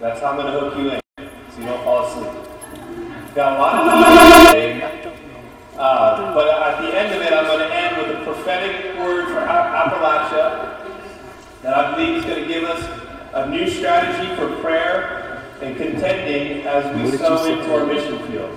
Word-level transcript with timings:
That's 0.00 0.20
how 0.20 0.30
I'm 0.30 0.36
going 0.36 0.52
to 0.52 0.60
hook 0.60 0.78
you 0.78 0.90
in, 0.90 1.00
so 1.50 1.60
you 1.60 1.66
don't 1.66 1.84
fall 1.84 2.06
asleep. 2.06 2.32
Got 3.34 3.56
a 3.56 3.60
lot 3.60 3.74
of 3.74 3.90
time 3.90 4.46
today, 4.54 4.82
uh, 5.76 6.34
but 6.34 6.48
at 6.48 6.80
the 6.80 6.98
end 6.98 7.14
of 7.14 7.22
it, 7.22 7.32
I'm 7.32 7.46
going 7.46 7.68
to 7.68 7.74
end 7.74 7.96
with 7.96 8.20
a 8.20 8.24
prophetic 8.24 8.96
word 8.98 9.26
for 9.26 9.40
Appalachia 9.40 10.78
that 11.62 11.74
I 11.76 11.94
believe 11.94 12.16
is 12.18 12.24
going 12.24 12.42
to 12.42 12.48
give 12.48 12.64
us 12.64 12.82
a 13.34 13.50
new 13.50 13.68
strategy 13.68 14.34
for 14.36 14.60
prayer 14.60 15.44
and 15.60 15.76
contending 15.76 16.66
as 16.66 16.84
we 16.96 17.16
sow 17.18 17.44
into 17.44 17.74
our 17.74 17.84
mission 17.84 18.18
field. 18.28 18.56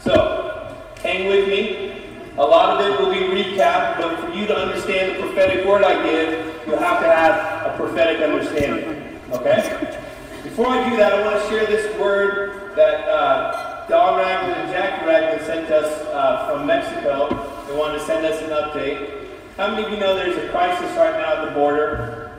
So, 0.00 0.74
hang 1.02 1.28
with 1.28 1.48
me. 1.48 2.02
A 2.38 2.42
lot 2.42 2.80
of 2.80 2.86
it 2.86 3.00
will 3.00 3.12
be 3.12 3.42
recap, 3.42 3.98
but 3.98 4.20
for 4.20 4.30
you 4.32 4.46
to 4.46 4.56
understand 4.56 5.16
the 5.16 5.20
prophetic 5.26 5.66
word 5.66 5.84
I 5.84 6.02
give, 6.02 6.47
you'll 6.68 6.78
have 6.78 7.00
to 7.00 7.08
have 7.08 7.72
a 7.72 7.76
prophetic 7.78 8.20
understanding. 8.20 9.18
Okay? 9.32 9.98
Before 10.42 10.68
I 10.68 10.88
do 10.88 10.96
that, 10.96 11.14
I 11.14 11.24
want 11.24 11.42
to 11.42 11.48
share 11.48 11.66
this 11.66 11.98
word 11.98 12.76
that 12.76 13.08
uh, 13.08 13.86
Don 13.88 14.18
Ragland 14.18 14.54
and 14.54 14.70
Jackie 14.70 15.06
Ragland 15.06 15.46
sent 15.46 15.70
us 15.70 15.90
uh, 16.12 16.50
from 16.50 16.66
Mexico. 16.66 17.28
They 17.66 17.76
wanted 17.76 17.98
to 17.98 18.04
send 18.04 18.26
us 18.26 18.42
an 18.42 18.50
update. 18.50 19.28
How 19.56 19.70
many 19.70 19.86
of 19.86 19.90
you 19.92 19.98
know 19.98 20.14
there's 20.14 20.36
a 20.36 20.48
crisis 20.50 20.94
right 20.96 21.18
now 21.18 21.42
at 21.42 21.48
the 21.48 21.54
border? 21.54 22.32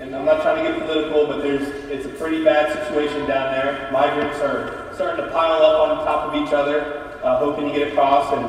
And 0.00 0.16
I'm 0.16 0.24
not 0.24 0.40
trying 0.40 0.64
to 0.64 0.70
get 0.70 0.80
political, 0.80 1.26
but 1.26 1.42
there's 1.42 1.68
it's 1.90 2.06
a 2.06 2.10
pretty 2.10 2.42
bad 2.42 2.72
situation 2.72 3.26
down 3.26 3.52
there. 3.52 3.90
Migrants 3.92 4.38
are 4.40 4.92
starting 4.94 5.24
to 5.24 5.30
pile 5.32 5.62
up 5.62 5.88
on 5.88 6.04
top 6.04 6.32
of 6.32 6.42
each 6.42 6.52
other, 6.52 7.18
uh, 7.22 7.38
hoping 7.38 7.68
to 7.68 7.78
get 7.78 7.88
across. 7.88 8.32
And 8.32 8.44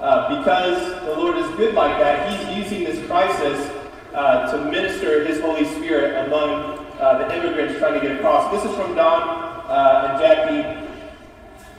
uh, 0.00 0.40
because 0.40 1.04
the 1.04 1.14
Lord 1.16 1.36
is 1.36 1.46
good 1.56 1.74
like 1.74 1.98
that, 1.98 2.30
He's 2.30 2.64
using 2.64 2.84
this 2.84 3.06
crisis 3.06 3.79
uh, 4.14 4.50
to 4.50 4.70
minister 4.70 5.24
His 5.24 5.40
Holy 5.40 5.64
Spirit 5.64 6.26
among 6.26 6.86
uh, 6.98 7.18
the 7.18 7.36
immigrants 7.36 7.78
trying 7.78 7.94
to 7.94 8.00
get 8.00 8.16
across. 8.16 8.52
This 8.52 8.70
is 8.70 8.76
from 8.76 8.94
Don 8.94 9.22
uh, 9.68 10.08
and 10.10 10.20
Jackie. 10.20 10.90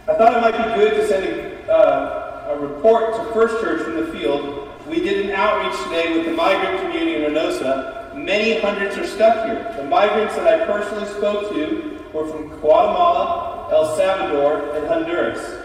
I 0.08 0.16
thought 0.16 0.36
it 0.36 0.42
might 0.42 0.58
be 0.58 0.82
good 0.82 0.96
to 0.96 1.08
send 1.08 1.26
a, 1.26 1.72
uh, 1.72 2.54
a 2.56 2.60
report 2.60 3.16
to 3.16 3.34
First 3.34 3.62
Church 3.64 3.84
from 3.84 3.98
the 3.98 4.12
field. 4.12 4.70
We 4.88 5.00
did 5.00 5.26
an 5.26 5.32
outreach 5.32 5.80
today 5.84 6.18
with 6.18 6.26
the 6.26 6.34
migrant 6.34 6.82
community 6.82 7.24
in 7.24 7.32
Reynosa. 7.32 8.16
Many 8.16 8.60
hundreds 8.60 8.98
are 8.98 9.06
stuck 9.06 9.46
here. 9.46 9.74
The 9.78 9.84
migrants 9.84 10.36
that 10.36 10.48
I 10.48 10.66
personally 10.66 11.06
spoke 11.06 11.54
to 11.54 12.04
were 12.14 12.28
from 12.28 12.50
Guatemala, 12.60 13.70
El 13.72 13.96
Salvador, 13.96 14.76
and 14.76 14.88
Honduras. 14.88 15.62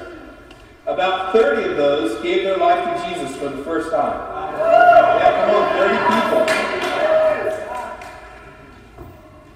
About 0.87 1.33
30 1.33 1.71
of 1.71 1.77
those 1.77 2.23
gave 2.23 2.45
their 2.45 2.59
life 2.59 2.85
to 2.85 3.09
Jesus 3.09 3.37
for 3.37 3.49
the 3.49 3.65
first 3.65 3.91
time. 3.91 4.37
Yeah, 4.59 5.47
come 5.47 5.55
on, 5.57 5.77
30 5.77 5.99
people. 5.99 6.16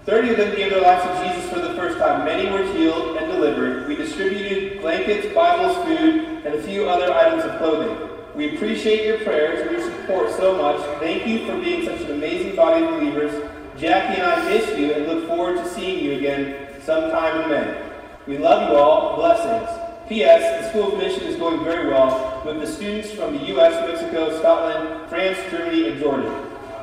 30 0.07 0.31
of 0.31 0.37
them 0.39 0.57
gave 0.57 0.71
their 0.71 0.81
lives 0.81 1.03
to 1.05 1.29
Jesus 1.29 1.51
for 1.53 1.61
the 1.61 1.75
first 1.75 1.99
time. 1.99 2.25
Many 2.25 2.51
were 2.51 2.65
healed 2.73 3.17
and 3.17 3.31
delivered. 3.31 3.87
We 3.87 3.97
distributed 3.97 4.81
blankets, 4.81 5.33
Bibles, 5.35 5.77
food, 5.87 6.45
and 6.45 6.55
a 6.55 6.63
few 6.63 6.89
other 6.89 7.13
items 7.13 7.45
of 7.45 7.59
clothing. 7.59 8.09
We 8.35 8.55
appreciate 8.55 9.05
your 9.05 9.19
prayers 9.19 9.61
and 9.61 9.71
your 9.73 9.83
support 9.83 10.31
so 10.33 10.57
much. 10.57 10.81
Thank 11.01 11.27
you 11.27 11.47
for 11.47 11.61
being 11.61 11.85
such 11.85 12.01
an 12.01 12.13
amazing 12.13 12.57
body 12.57 12.85
of 12.85 12.91
believers. 12.91 13.51
Jackie 13.77 14.21
and 14.21 14.31
I 14.31 14.49
miss 14.49 14.79
you 14.79 14.93
and 14.95 15.07
look 15.07 15.27
forward 15.27 15.57
to 15.57 15.69
seeing 15.69 16.05
you 16.05 16.13
again 16.17 16.81
sometime 16.83 17.43
in 17.43 17.51
May. 17.51 17.91
We 18.27 18.39
love 18.39 18.71
you 18.71 18.77
all. 18.77 19.17
Blessings. 19.17 19.69
P.S. 20.09 20.65
The 20.65 20.71
School 20.71 20.93
of 20.93 20.99
Mission 20.99 21.25
is 21.25 21.37
going 21.37 21.63
very 21.63 21.89
well 21.89 22.43
with 22.45 22.59
the 22.59 22.67
students 22.67 23.13
from 23.13 23.39
the 23.39 23.45
U.S., 23.47 23.89
Mexico, 23.89 24.37
Scotland, 24.39 25.09
France, 25.09 25.39
Germany, 25.51 25.89
and 25.89 26.01
Jordan. 26.01 26.33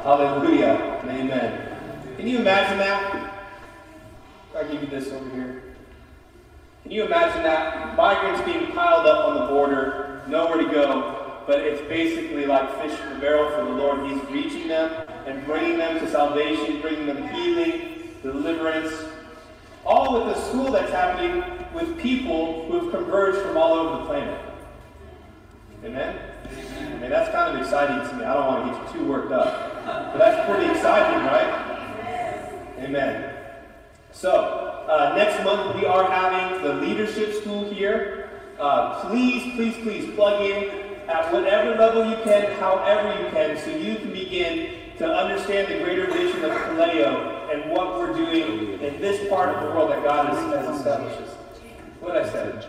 Hallelujah 0.03 0.97
amen. 1.19 1.76
Can 2.17 2.27
you 2.27 2.39
imagine 2.39 2.79
that? 2.79 3.45
I'll 4.55 4.67
give 4.67 4.81
you 4.81 4.89
this 4.89 5.09
over 5.11 5.29
here. 5.35 5.63
Can 6.81 6.91
you 6.91 7.05
imagine 7.05 7.43
that? 7.43 7.95
Migrants 7.95 8.41
being 8.41 8.71
piled 8.71 9.05
up 9.05 9.27
on 9.27 9.35
the 9.35 9.45
border, 9.45 10.23
nowhere 10.27 10.57
to 10.57 10.71
go, 10.71 11.43
but 11.45 11.59
it's 11.59 11.87
basically 11.87 12.47
like 12.47 12.81
fish 12.81 12.99
in 12.99 13.17
a 13.17 13.19
barrel 13.19 13.51
for 13.51 13.65
the 13.65 13.77
Lord. 13.77 14.09
He's 14.09 14.23
reaching 14.31 14.67
them 14.67 15.07
and 15.27 15.45
bringing 15.45 15.77
them 15.77 15.99
to 15.99 16.09
salvation, 16.09 16.81
bringing 16.81 17.05
them 17.05 17.27
healing, 17.27 18.15
deliverance, 18.23 18.93
all 19.85 20.25
with 20.25 20.35
the 20.35 20.41
school 20.41 20.71
that's 20.71 20.91
happening 20.91 21.43
with 21.71 21.99
people 21.99 22.65
who 22.65 22.79
have 22.79 22.91
converged 22.91 23.45
from 23.45 23.57
all 23.57 23.73
over 23.73 23.99
the 23.99 24.05
planet. 24.05 24.41
Amen? 25.83 26.19
I 26.49 26.97
mean, 26.99 27.11
that's 27.11 27.31
kind 27.31 27.55
of 27.55 27.61
exciting 27.61 28.09
to 28.09 28.15
me. 28.15 28.23
I 28.23 28.33
don't 28.33 28.47
want 28.47 28.73
to 28.73 28.79
get 28.79 28.95
you 28.95 29.01
too 29.01 29.05
worked 29.07 29.31
up. 29.31 29.85
But 29.85 30.17
that's 30.17 30.49
pretty 30.49 30.71
exciting, 30.71 31.23
right? 31.27 31.66
Amen. 32.79 33.33
So, 34.11 34.31
uh, 34.87 35.15
next 35.15 35.43
month 35.43 35.75
we 35.75 35.85
are 35.85 36.09
having 36.09 36.63
the 36.63 36.73
leadership 36.75 37.33
school 37.41 37.69
here. 37.71 38.29
Uh, 38.59 39.01
please, 39.07 39.53
please, 39.55 39.75
please 39.83 40.15
plug 40.15 40.41
in 40.41 40.87
at 41.07 41.31
whatever 41.31 41.75
level 41.75 42.09
you 42.09 42.17
can, 42.23 42.51
however 42.59 43.21
you 43.21 43.29
can, 43.29 43.57
so 43.57 43.69
you 43.69 43.95
can 43.95 44.11
begin 44.11 44.73
to 44.97 45.05
understand 45.07 45.71
the 45.71 45.83
greater 45.83 46.07
vision 46.07 46.43
of 46.43 46.51
Kaleo 46.51 47.53
and 47.53 47.71
what 47.71 47.97
we're 47.97 48.13
doing 48.13 48.79
in 48.81 48.99
this 48.99 49.29
part 49.29 49.55
of 49.55 49.63
the 49.63 49.69
world 49.69 49.91
that 49.91 50.03
God 50.03 50.27
has, 50.29 50.65
has 50.65 50.77
established. 50.77 51.31
What 51.99 52.17
I 52.17 52.29
said? 52.29 52.65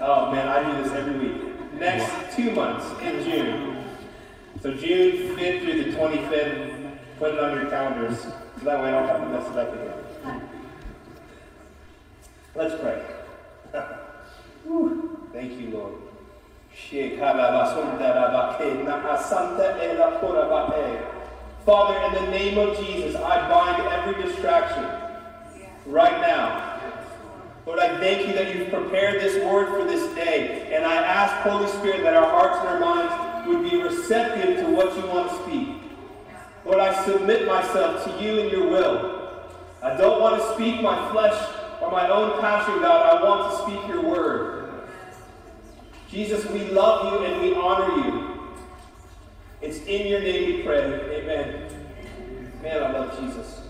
Oh 0.00 0.32
man, 0.32 0.48
I 0.48 0.62
do 0.70 0.82
this 0.82 0.92
every 0.92 1.18
week. 1.18 1.72
Next 1.74 2.36
two 2.36 2.50
months 2.52 2.86
in 3.02 3.24
June. 3.24 3.84
So 4.62 4.74
June 4.74 5.36
5th 5.36 5.62
through 5.62 5.84
the 5.84 5.98
25th, 5.98 6.98
put 7.18 7.34
it 7.34 7.40
on 7.40 7.60
your 7.60 7.70
calendars. 7.70 8.26
So 8.62 8.66
that 8.66 8.80
way 8.80 8.90
I 8.90 8.92
don't 8.92 9.08
have 9.08 9.20
to 9.20 9.28
mess 9.28 9.50
it 9.50 9.58
up 9.58 9.74
again. 9.74 10.48
Let's 12.54 12.80
pray. 12.80 13.02
Thank 15.32 15.60
you, 15.60 15.70
Lord. 15.70 15.94
Father, 21.66 21.98
in 22.06 22.24
the 22.24 22.30
name 22.30 22.56
of 22.58 22.78
Jesus, 22.78 23.16
I 23.16 23.48
bind 23.48 23.82
every 23.88 24.22
distraction 24.22 24.86
right 25.86 26.20
now. 26.20 26.80
Lord, 27.66 27.80
I 27.80 27.98
thank 27.98 28.28
you 28.28 28.32
that 28.34 28.54
you've 28.54 28.70
prepared 28.70 29.20
this 29.20 29.44
word 29.44 29.70
for 29.70 29.84
this 29.84 30.14
day. 30.14 30.72
And 30.72 30.84
I 30.84 30.94
ask, 30.94 31.34
Holy 31.48 31.66
Spirit, 31.68 32.04
that 32.04 32.14
our 32.14 32.30
hearts 32.30 32.58
and 32.60 32.68
our 32.68 32.78
minds 32.78 33.48
would 33.48 33.68
be 33.68 33.82
receptive 33.82 34.64
to 34.64 34.70
what 34.70 34.96
you 34.96 35.04
want 35.06 35.30
to 35.30 35.42
speak. 35.42 35.71
Lord, 36.64 36.78
I 36.78 37.04
submit 37.04 37.46
myself 37.46 38.04
to 38.04 38.22
you 38.22 38.40
and 38.40 38.50
your 38.50 38.68
will. 38.68 39.30
I 39.82 39.96
don't 39.96 40.20
want 40.20 40.40
to 40.40 40.54
speak 40.54 40.80
my 40.80 41.10
flesh 41.10 41.34
or 41.80 41.90
my 41.90 42.08
own 42.08 42.40
passion, 42.40 42.80
God. 42.80 43.16
I 43.16 43.24
want 43.24 43.50
to 43.50 43.62
speak 43.62 43.88
your 43.88 44.02
word. 44.02 44.88
Jesus, 46.08 46.46
we 46.50 46.66
love 46.66 47.12
you 47.12 47.26
and 47.26 47.42
we 47.42 47.54
honor 47.54 47.96
you. 47.96 48.40
It's 49.60 49.78
in 49.86 50.06
your 50.06 50.20
name 50.20 50.46
we 50.46 50.62
pray. 50.62 50.82
Amen. 51.20 51.68
Man, 52.62 52.82
I 52.82 52.92
love 52.92 53.18
Jesus. 53.18 53.62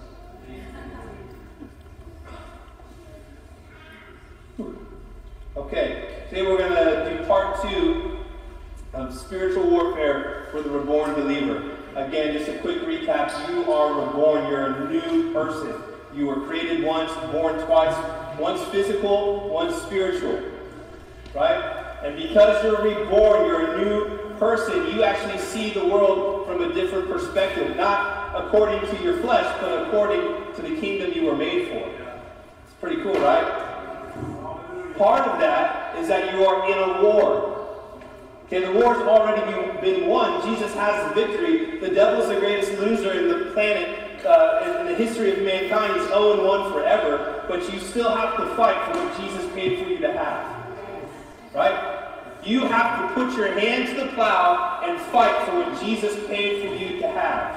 Okay, 5.54 6.24
today 6.28 6.42
we're 6.42 6.58
going 6.58 6.72
to 6.72 7.18
do 7.18 7.24
part 7.26 7.62
two 7.62 8.18
of 8.92 9.16
spiritual 9.16 9.70
warfare 9.70 10.48
for 10.50 10.62
the 10.62 10.70
reborn 10.70 11.14
believer. 11.14 11.78
Again, 11.94 12.32
just 12.32 12.48
a 12.48 12.58
quick 12.58 12.78
recap. 12.82 13.30
You 13.50 13.70
are 13.70 14.06
reborn. 14.06 14.48
You're 14.48 14.66
a 14.66 14.90
new 14.90 15.32
person. 15.32 15.74
You 16.14 16.26
were 16.26 16.40
created 16.46 16.82
once, 16.84 17.12
born 17.30 17.58
twice. 17.66 17.96
once 18.38 18.62
physical, 18.70 19.48
once 19.50 19.76
spiritual. 19.82 20.40
Right? 21.34 21.98
And 22.02 22.16
because 22.16 22.64
you're 22.64 22.82
reborn, 22.82 23.46
you're 23.46 23.74
a 23.74 23.84
new 23.84 24.18
person. 24.38 24.86
You 24.94 25.02
actually 25.04 25.38
see 25.38 25.70
the 25.70 25.84
world 25.84 26.46
from 26.46 26.62
a 26.62 26.72
different 26.72 27.08
perspective. 27.08 27.76
Not 27.76 28.34
according 28.34 28.80
to 28.80 29.02
your 29.02 29.18
flesh, 29.18 29.46
but 29.60 29.86
according 29.86 30.54
to 30.54 30.62
the 30.62 30.80
kingdom 30.80 31.12
you 31.12 31.26
were 31.26 31.36
made 31.36 31.68
for. 31.68 31.88
It's 31.88 32.74
pretty 32.80 33.02
cool, 33.02 33.14
right? 33.14 33.68
Part 34.96 35.28
of 35.28 35.40
that 35.40 35.96
is 35.98 36.08
that 36.08 36.34
you 36.34 36.44
are 36.44 36.70
in 36.70 36.78
a 36.78 37.02
war. 37.02 37.51
Okay, 38.52 38.66
the 38.66 38.72
war's 38.72 38.98
already 38.98 39.80
been 39.80 40.06
won. 40.06 40.46
Jesus 40.46 40.74
has 40.74 41.08
the 41.08 41.14
victory. 41.14 41.78
The 41.80 41.88
devil's 41.88 42.28
the 42.28 42.38
greatest 42.38 42.72
loser 42.72 43.10
in 43.12 43.28
the 43.28 43.50
planet, 43.52 44.26
uh, 44.26 44.78
in 44.78 44.88
the 44.88 44.94
history 44.94 45.32
of 45.32 45.38
mankind. 45.38 45.98
He's 45.98 46.08
0 46.08 46.46
1 46.46 46.70
forever. 46.70 47.46
But 47.48 47.72
you 47.72 47.80
still 47.80 48.14
have 48.14 48.36
to 48.36 48.54
fight 48.54 48.76
for 48.92 49.02
what 49.02 49.18
Jesus 49.18 49.50
paid 49.54 49.82
for 49.82 49.88
you 49.88 50.00
to 50.00 50.12
have. 50.12 50.66
Right? 51.54 52.10
You 52.44 52.66
have 52.66 53.00
to 53.00 53.14
put 53.14 53.34
your 53.38 53.58
hand 53.58 53.88
to 53.96 54.04
the 54.04 54.12
plow 54.12 54.82
and 54.84 55.00
fight 55.00 55.48
for 55.48 55.56
what 55.56 55.82
Jesus 55.82 56.14
paid 56.26 56.68
for 56.68 56.74
you 56.74 57.00
to 57.00 57.08
have. 57.08 57.56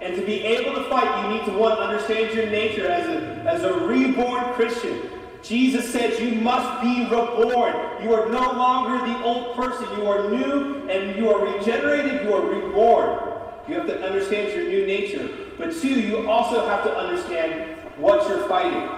And 0.00 0.16
to 0.16 0.24
be 0.24 0.42
able 0.46 0.82
to 0.82 0.88
fight, 0.88 1.24
you 1.24 1.36
need 1.36 1.44
to, 1.44 1.52
one, 1.52 1.76
understand 1.76 2.34
your 2.34 2.46
nature 2.46 2.86
as 2.86 3.06
a, 3.06 3.20
as 3.46 3.64
a 3.64 3.86
reborn 3.86 4.54
Christian. 4.54 5.10
Jesus 5.46 5.92
said 5.92 6.18
you 6.18 6.40
must 6.40 6.82
be 6.82 7.04
reborn. 7.04 8.02
You 8.02 8.12
are 8.14 8.28
no 8.28 8.52
longer 8.52 8.98
the 9.06 9.22
old 9.22 9.54
person. 9.54 9.86
You 9.96 10.06
are 10.06 10.28
new 10.28 10.88
and 10.88 11.16
you 11.16 11.30
are 11.30 11.54
regenerated. 11.54 12.24
You 12.24 12.34
are 12.34 12.40
reborn. 12.40 13.20
You 13.68 13.74
have 13.74 13.86
to 13.86 14.04
understand 14.04 14.52
your 14.52 14.68
new 14.68 14.86
nature. 14.86 15.28
But 15.56 15.72
two, 15.72 16.00
you 16.00 16.28
also 16.28 16.66
have 16.68 16.82
to 16.82 16.96
understand 16.96 17.78
what 17.96 18.28
you're 18.28 18.48
fighting. 18.48 18.88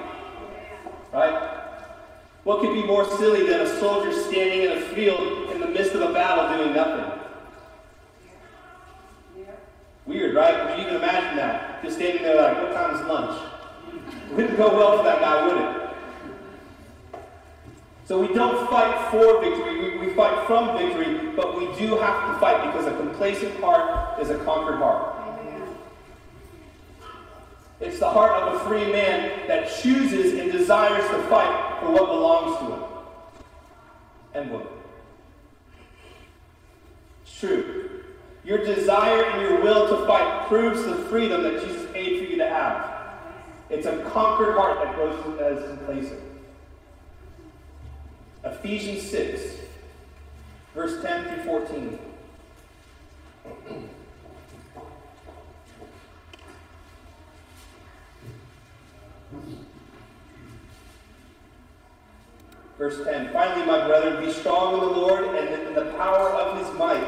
Right? 1.12 1.58
What 2.44 2.60
could 2.60 2.72
be 2.72 2.82
more 2.82 3.04
silly 3.18 3.46
than 3.46 3.60
a 3.60 3.78
soldier 3.78 4.12
standing 4.12 4.62
in 4.62 4.78
a 4.78 4.80
field 4.94 5.50
in 5.50 5.60
the 5.60 5.66
midst 5.66 5.92
of 5.92 6.00
a 6.00 6.12
battle 6.14 6.56
doing 6.56 6.74
nothing? 6.74 7.20
Weird, 10.06 10.34
right? 10.34 10.66
Could 10.66 10.78
You 10.78 10.84
even 10.84 10.96
imagine 10.96 11.36
that. 11.36 11.82
Just 11.82 11.96
standing 11.96 12.22
there 12.22 12.40
like, 12.40 12.56
what 12.56 12.72
time 12.72 12.94
is 12.94 13.06
lunch? 13.06 13.42
Wouldn't 14.30 14.56
go 14.56 14.74
well 14.74 14.96
for 14.96 15.04
that 15.04 15.20
guy, 15.20 15.46
would 15.46 15.56
it? 15.58 15.87
So 18.08 18.18
we 18.18 18.32
don't 18.32 18.70
fight 18.70 19.10
for 19.10 19.38
victory, 19.42 19.98
we, 19.98 20.06
we 20.06 20.14
fight 20.14 20.46
from 20.46 20.78
victory, 20.78 21.30
but 21.36 21.58
we 21.58 21.66
do 21.78 21.94
have 21.98 22.32
to 22.32 22.40
fight 22.40 22.64
because 22.64 22.86
a 22.86 22.96
complacent 22.96 23.60
heart 23.60 24.18
is 24.18 24.30
a 24.30 24.38
conquered 24.44 24.78
heart. 24.78 25.14
It's 27.80 27.98
the 27.98 28.08
heart 28.08 28.32
of 28.32 28.54
a 28.54 28.64
free 28.66 28.90
man 28.90 29.46
that 29.46 29.70
chooses 29.82 30.40
and 30.40 30.50
desires 30.50 31.06
to 31.10 31.22
fight 31.24 31.80
for 31.80 31.92
what 31.92 32.06
belongs 32.06 32.58
to 32.60 32.74
him 32.74 32.82
and 34.32 34.50
woman. 34.52 34.68
It's 37.24 37.38
true. 37.38 38.04
Your 38.42 38.64
desire 38.64 39.22
and 39.26 39.42
your 39.42 39.60
will 39.60 39.86
to 39.86 40.06
fight 40.06 40.48
proves 40.48 40.82
the 40.82 40.94
freedom 41.10 41.42
that 41.42 41.62
Jesus 41.62 41.92
paid 41.92 42.18
for 42.18 42.24
you 42.24 42.38
to 42.38 42.48
have. 42.48 42.90
It's 43.68 43.84
a 43.84 43.98
conquered 44.10 44.54
heart 44.54 44.82
that 44.82 44.94
grows 44.94 45.38
as 45.40 45.76
complacent. 45.76 46.27
Ephesians 48.52 49.02
6, 49.10 49.42
verse 50.74 51.02
10 51.02 51.24
through 51.24 51.44
14. 51.44 51.98
Verse 62.78 63.04
10 63.04 63.32
Finally, 63.32 63.66
my 63.66 63.86
brethren, 63.86 64.24
be 64.24 64.32
strong 64.32 64.74
in 64.74 64.80
the 64.80 64.86
Lord 64.86 65.24
and 65.24 65.66
in 65.66 65.74
the 65.74 65.92
power 65.96 66.30
of 66.30 66.58
his 66.58 66.78
might. 66.78 67.04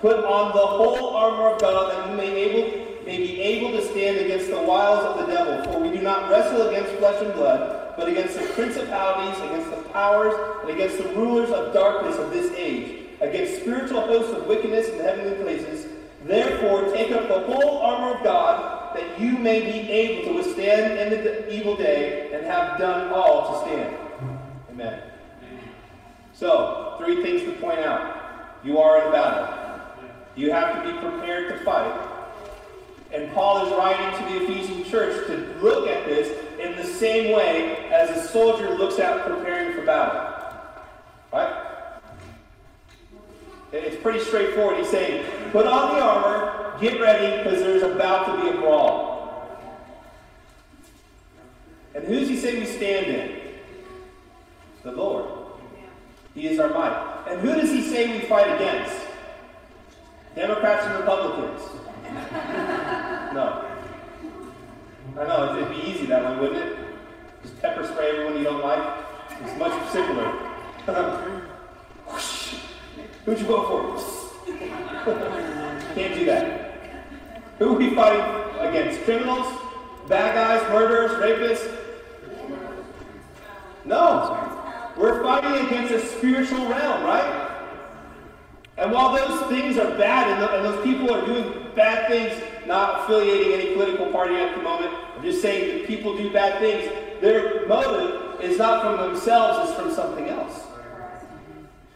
Put 0.00 0.24
on 0.24 0.52
the 0.52 0.66
whole 0.66 1.14
armor 1.14 1.54
of 1.54 1.60
God 1.60 1.92
that 1.92 2.10
you 2.10 2.16
may, 2.16 2.34
able, 2.34 3.04
may 3.04 3.18
be 3.18 3.40
able 3.40 3.72
to 3.72 3.86
stand 3.86 4.16
against 4.16 4.50
the 4.50 4.60
wiles 4.60 5.04
of 5.04 5.26
the 5.26 5.32
devil. 5.32 5.62
For 5.64 5.78
we 5.78 5.94
do 5.94 6.02
not 6.02 6.30
wrestle 6.30 6.68
against 6.68 6.94
flesh 6.94 7.22
and 7.22 7.34
blood, 7.34 7.79
but 8.00 8.08
against 8.08 8.34
the 8.34 8.46
principalities, 8.54 9.38
against 9.42 9.70
the 9.70 9.82
powers, 9.90 10.32
and 10.62 10.70
against 10.70 10.96
the 10.96 11.04
rulers 11.10 11.50
of 11.50 11.74
darkness 11.74 12.16
of 12.16 12.30
this 12.30 12.50
age, 12.54 13.04
against 13.20 13.60
spiritual 13.60 14.00
hosts 14.00 14.32
of 14.32 14.46
wickedness 14.46 14.88
in 14.88 14.96
the 14.96 15.04
heavenly 15.04 15.36
places. 15.42 15.86
Therefore, 16.24 16.90
take 16.94 17.12
up 17.12 17.28
the 17.28 17.40
whole 17.40 17.78
armor 17.80 18.16
of 18.16 18.24
God, 18.24 18.96
that 18.96 19.20
you 19.20 19.32
may 19.32 19.60
be 19.60 19.90
able 19.90 20.32
to 20.32 20.34
withstand 20.38 20.98
in 20.98 21.22
the 21.22 21.52
evil 21.52 21.76
day, 21.76 22.32
and 22.32 22.46
have 22.46 22.78
done 22.78 23.12
all 23.12 23.52
to 23.52 23.68
stand. 23.68 23.94
Amen. 24.70 25.02
So, 26.32 26.96
three 26.98 27.22
things 27.22 27.42
to 27.42 27.52
point 27.60 27.80
out. 27.80 28.60
You 28.64 28.78
are 28.78 29.04
in 29.04 29.12
battle. 29.12 29.56
You 30.36 30.52
have 30.52 30.82
to 30.82 30.90
be 30.90 30.98
prepared 30.98 31.50
to 31.50 31.64
fight. 31.66 32.08
And 33.12 33.30
Paul 33.34 33.66
is 33.66 33.72
writing 33.72 34.18
to 34.18 34.32
the 34.32 34.44
Ephesian 34.44 34.84
church 34.84 35.26
to 35.26 35.36
look 35.60 35.86
at 35.86 36.06
this 36.06 36.49
the 36.82 36.86
same 36.86 37.32
way 37.34 37.88
as 37.90 38.10
a 38.10 38.28
soldier 38.28 38.70
looks 38.76 38.98
at 38.98 39.24
preparing 39.26 39.74
for 39.74 39.84
battle. 39.84 40.30
Right? 41.32 41.66
It's 43.72 44.00
pretty 44.02 44.20
straightforward. 44.20 44.78
He's 44.78 44.88
saying, 44.88 45.24
put 45.52 45.66
on 45.66 45.94
the 45.94 46.02
armor, 46.02 46.76
get 46.80 47.00
ready, 47.00 47.42
because 47.42 47.60
there's 47.60 47.82
about 47.82 48.26
to 48.26 48.42
be 48.42 48.48
a 48.56 48.60
brawl. 48.60 49.20
And 51.94 52.04
who's 52.04 52.28
he 52.28 52.36
say 52.36 52.58
we 52.58 52.66
stand 52.66 53.06
in? 53.06 53.40
The 54.82 54.92
Lord. 54.92 55.26
He 56.34 56.46
is 56.46 56.58
our 56.58 56.70
might. 56.70 57.24
And 57.28 57.40
who 57.40 57.54
does 57.54 57.70
he 57.70 57.82
say 57.82 58.18
we 58.18 58.26
fight 58.26 58.54
against? 58.56 58.96
Democrats 60.34 60.86
and 60.86 60.98
Republicans. 61.00 61.60
no. 63.34 63.69
I 65.18 65.26
know, 65.26 65.56
it'd 65.56 65.70
be 65.70 65.90
easy 65.90 66.06
that 66.06 66.24
way, 66.24 66.40
wouldn't 66.40 66.62
it? 66.62 66.78
Just 67.42 67.60
pepper 67.60 67.86
spray 67.86 68.10
everyone 68.10 68.36
you 68.38 68.44
don't 68.44 68.62
like. 68.62 69.04
It's 69.42 69.58
much 69.58 69.92
simpler. 69.92 70.26
Who'd 73.24 73.38
you 73.38 73.46
vote 73.46 73.66
for? 73.68 74.00
Can't 75.94 76.14
do 76.14 76.24
that. 76.26 76.74
Who 77.58 77.74
are 77.74 77.78
we 77.78 77.94
fighting 77.94 78.22
against? 78.60 79.02
Criminals? 79.04 79.46
Bad 80.08 80.34
guys? 80.34 80.62
Murderers? 80.72 81.12
Rapists? 81.12 81.76
No. 83.84 84.36
We're 84.96 85.22
fighting 85.22 85.66
against 85.66 85.92
a 85.92 86.06
spiritual 86.06 86.66
realm, 86.68 87.04
right? 87.04 87.50
And 88.76 88.92
while 88.92 89.14
those 89.14 89.48
things 89.50 89.76
are 89.76 89.90
bad 89.98 90.30
and, 90.30 90.42
the, 90.42 90.56
and, 90.56 90.64
those 90.64 90.84
people 90.84 91.12
are 91.12 91.24
doing 91.26 91.66
bad 91.74 92.08
things, 92.08 92.42
not 92.70 93.00
affiliating 93.00 93.52
any 93.52 93.74
political 93.74 94.06
party 94.12 94.36
at 94.36 94.56
the 94.56 94.62
moment, 94.62 94.94
I'm 95.16 95.22
just 95.22 95.42
saying 95.42 95.78
that 95.78 95.88
people 95.88 96.16
do 96.16 96.32
bad 96.32 96.60
things, 96.60 96.88
their 97.20 97.66
motive 97.66 98.40
is 98.40 98.58
not 98.58 98.82
from 98.82 99.10
themselves, 99.10 99.68
it's 99.68 99.78
from 99.78 99.92
something 99.92 100.28
else. 100.28 100.62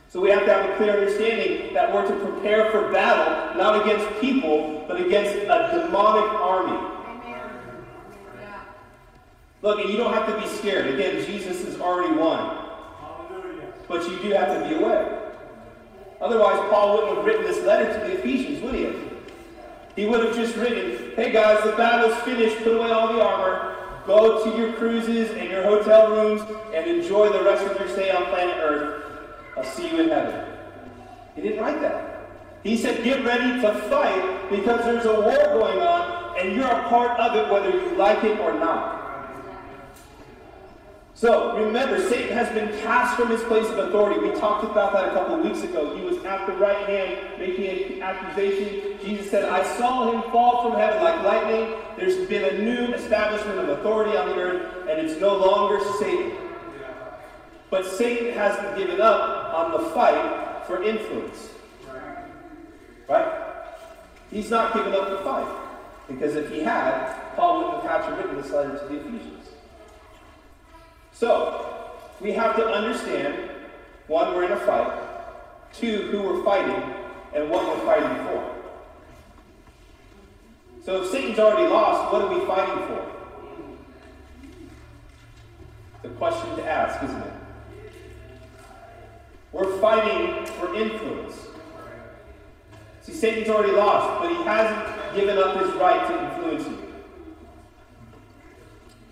So 0.08 0.20
we 0.20 0.30
have 0.30 0.44
to 0.44 0.52
have 0.52 0.70
a 0.70 0.76
clear 0.76 0.92
understanding 0.92 1.72
that 1.74 1.92
we're 1.92 2.06
to 2.06 2.16
prepare 2.24 2.70
for 2.72 2.92
battle, 2.92 3.56
not 3.56 3.82
against 3.82 4.20
people, 4.20 4.84
but 4.88 5.00
against 5.00 5.34
a 5.34 5.80
demonic 5.86 6.30
army. 6.40 6.90
Look, 9.62 9.80
and 9.80 9.90
you 9.90 9.96
don't 9.96 10.12
have 10.12 10.26
to 10.26 10.40
be 10.40 10.46
scared. 10.56 10.92
Again, 10.92 11.24
Jesus 11.24 11.64
has 11.64 11.80
already 11.80 12.14
won. 12.14 12.66
But 13.88 14.08
you 14.10 14.18
do 14.18 14.30
have 14.30 14.60
to 14.60 14.68
be 14.68 14.74
aware. 14.74 15.32
Otherwise, 16.20 16.58
Paul 16.70 16.96
wouldn't 16.96 17.16
have 17.16 17.24
written 17.24 17.44
this 17.44 17.64
letter 17.64 17.92
to 17.92 18.06
the 18.06 18.18
Ephesians, 18.18 18.60
would 18.62 18.74
he? 18.74 19.03
He 19.96 20.06
would 20.06 20.24
have 20.24 20.34
just 20.34 20.56
written, 20.56 21.12
hey 21.14 21.30
guys, 21.32 21.62
the 21.64 21.76
battle's 21.76 22.20
finished, 22.22 22.58
put 22.64 22.76
away 22.76 22.90
all 22.90 23.12
the 23.12 23.22
armor, 23.22 23.76
go 24.06 24.44
to 24.44 24.58
your 24.58 24.72
cruises 24.72 25.30
and 25.30 25.48
your 25.48 25.62
hotel 25.62 26.10
rooms, 26.10 26.42
and 26.74 26.86
enjoy 26.86 27.30
the 27.30 27.44
rest 27.44 27.64
of 27.64 27.78
your 27.78 27.88
stay 27.88 28.10
on 28.10 28.24
planet 28.26 28.56
Earth. 28.58 29.04
I'll 29.56 29.64
see 29.64 29.88
you 29.88 30.00
in 30.00 30.08
heaven. 30.08 30.52
He 31.36 31.42
didn't 31.42 31.60
write 31.60 31.80
that. 31.80 32.28
He 32.64 32.76
said, 32.76 33.04
get 33.04 33.24
ready 33.24 33.60
to 33.60 33.74
fight 33.88 34.50
because 34.50 34.84
there's 34.84 35.04
a 35.04 35.20
war 35.20 35.60
going 35.60 35.80
on, 35.80 36.38
and 36.40 36.56
you're 36.56 36.66
a 36.66 36.88
part 36.88 37.18
of 37.20 37.36
it 37.36 37.52
whether 37.52 37.70
you 37.70 37.94
like 37.96 38.24
it 38.24 38.38
or 38.40 38.54
not. 38.54 39.03
So 41.24 41.56
remember, 41.56 42.06
Satan 42.10 42.36
has 42.36 42.50
been 42.50 42.68
cast 42.82 43.16
from 43.16 43.30
his 43.30 43.40
place 43.44 43.66
of 43.70 43.78
authority. 43.78 44.20
We 44.20 44.38
talked 44.38 44.62
about 44.62 44.92
that 44.92 45.08
a 45.08 45.12
couple 45.12 45.36
of 45.36 45.40
weeks 45.42 45.62
ago. 45.62 45.96
He 45.96 46.02
was 46.02 46.22
at 46.22 46.46
the 46.46 46.52
right 46.52 46.86
hand 46.86 47.38
making 47.38 47.94
an 47.94 48.02
accusation. 48.02 48.98
Jesus 49.02 49.30
said, 49.30 49.46
I 49.46 49.62
saw 49.78 50.12
him 50.12 50.30
fall 50.30 50.68
from 50.68 50.78
heaven 50.78 51.02
like 51.02 51.22
lightning. 51.22 51.78
There's 51.96 52.28
been 52.28 52.44
a 52.44 52.58
new 52.58 52.92
establishment 52.92 53.58
of 53.58 53.70
authority 53.70 54.14
on 54.18 54.28
the 54.28 54.34
earth, 54.34 54.86
and 54.86 55.00
it's 55.00 55.18
no 55.18 55.34
longer 55.34 55.82
Satan. 55.98 56.36
But 57.70 57.86
Satan 57.86 58.34
hasn't 58.34 58.76
given 58.76 59.00
up 59.00 59.54
on 59.54 59.72
the 59.72 59.88
fight 59.92 60.66
for 60.66 60.82
influence. 60.82 61.48
Right? 63.08 63.32
He's 64.30 64.50
not 64.50 64.74
given 64.74 64.92
up 64.92 65.08
the 65.08 65.24
fight. 65.24 65.48
Because 66.06 66.34
if 66.34 66.50
he 66.50 66.60
had, 66.60 67.34
Paul 67.34 67.64
wouldn't 67.64 67.86
have 67.86 68.04
had 68.04 68.18
written 68.18 68.36
this 68.42 68.50
letter 68.50 68.76
to 68.76 68.84
the 68.84 69.00
Ephesians. 69.00 69.33
So, 71.14 71.90
we 72.20 72.32
have 72.32 72.56
to 72.56 72.66
understand 72.66 73.50
one, 74.08 74.34
we're 74.34 74.44
in 74.44 74.52
a 74.52 74.56
fight, 74.56 74.92
two, 75.72 76.08
who 76.10 76.22
we're 76.22 76.42
fighting, 76.42 76.92
and 77.32 77.48
what 77.48 77.66
we're 77.66 77.86
fighting 77.86 78.24
for. 78.26 78.54
So, 80.84 81.02
if 81.02 81.10
Satan's 81.10 81.38
already 81.38 81.68
lost, 81.68 82.12
what 82.12 82.22
are 82.22 82.38
we 82.38 82.44
fighting 82.46 82.86
for? 82.88 83.10
The 86.02 86.08
question 86.16 86.56
to 86.56 86.68
ask, 86.68 87.02
isn't 87.04 87.22
it? 87.22 87.32
We're 89.52 89.78
fighting 89.78 90.46
for 90.46 90.74
influence. 90.74 91.36
See, 93.02 93.12
Satan's 93.12 93.48
already 93.48 93.72
lost, 93.72 94.20
but 94.20 94.30
he 94.36 94.42
hasn't 94.42 95.14
given 95.14 95.38
up 95.38 95.62
his 95.62 95.72
right 95.74 96.08
to 96.08 96.24
influence 96.24 96.66
you. 96.66 96.92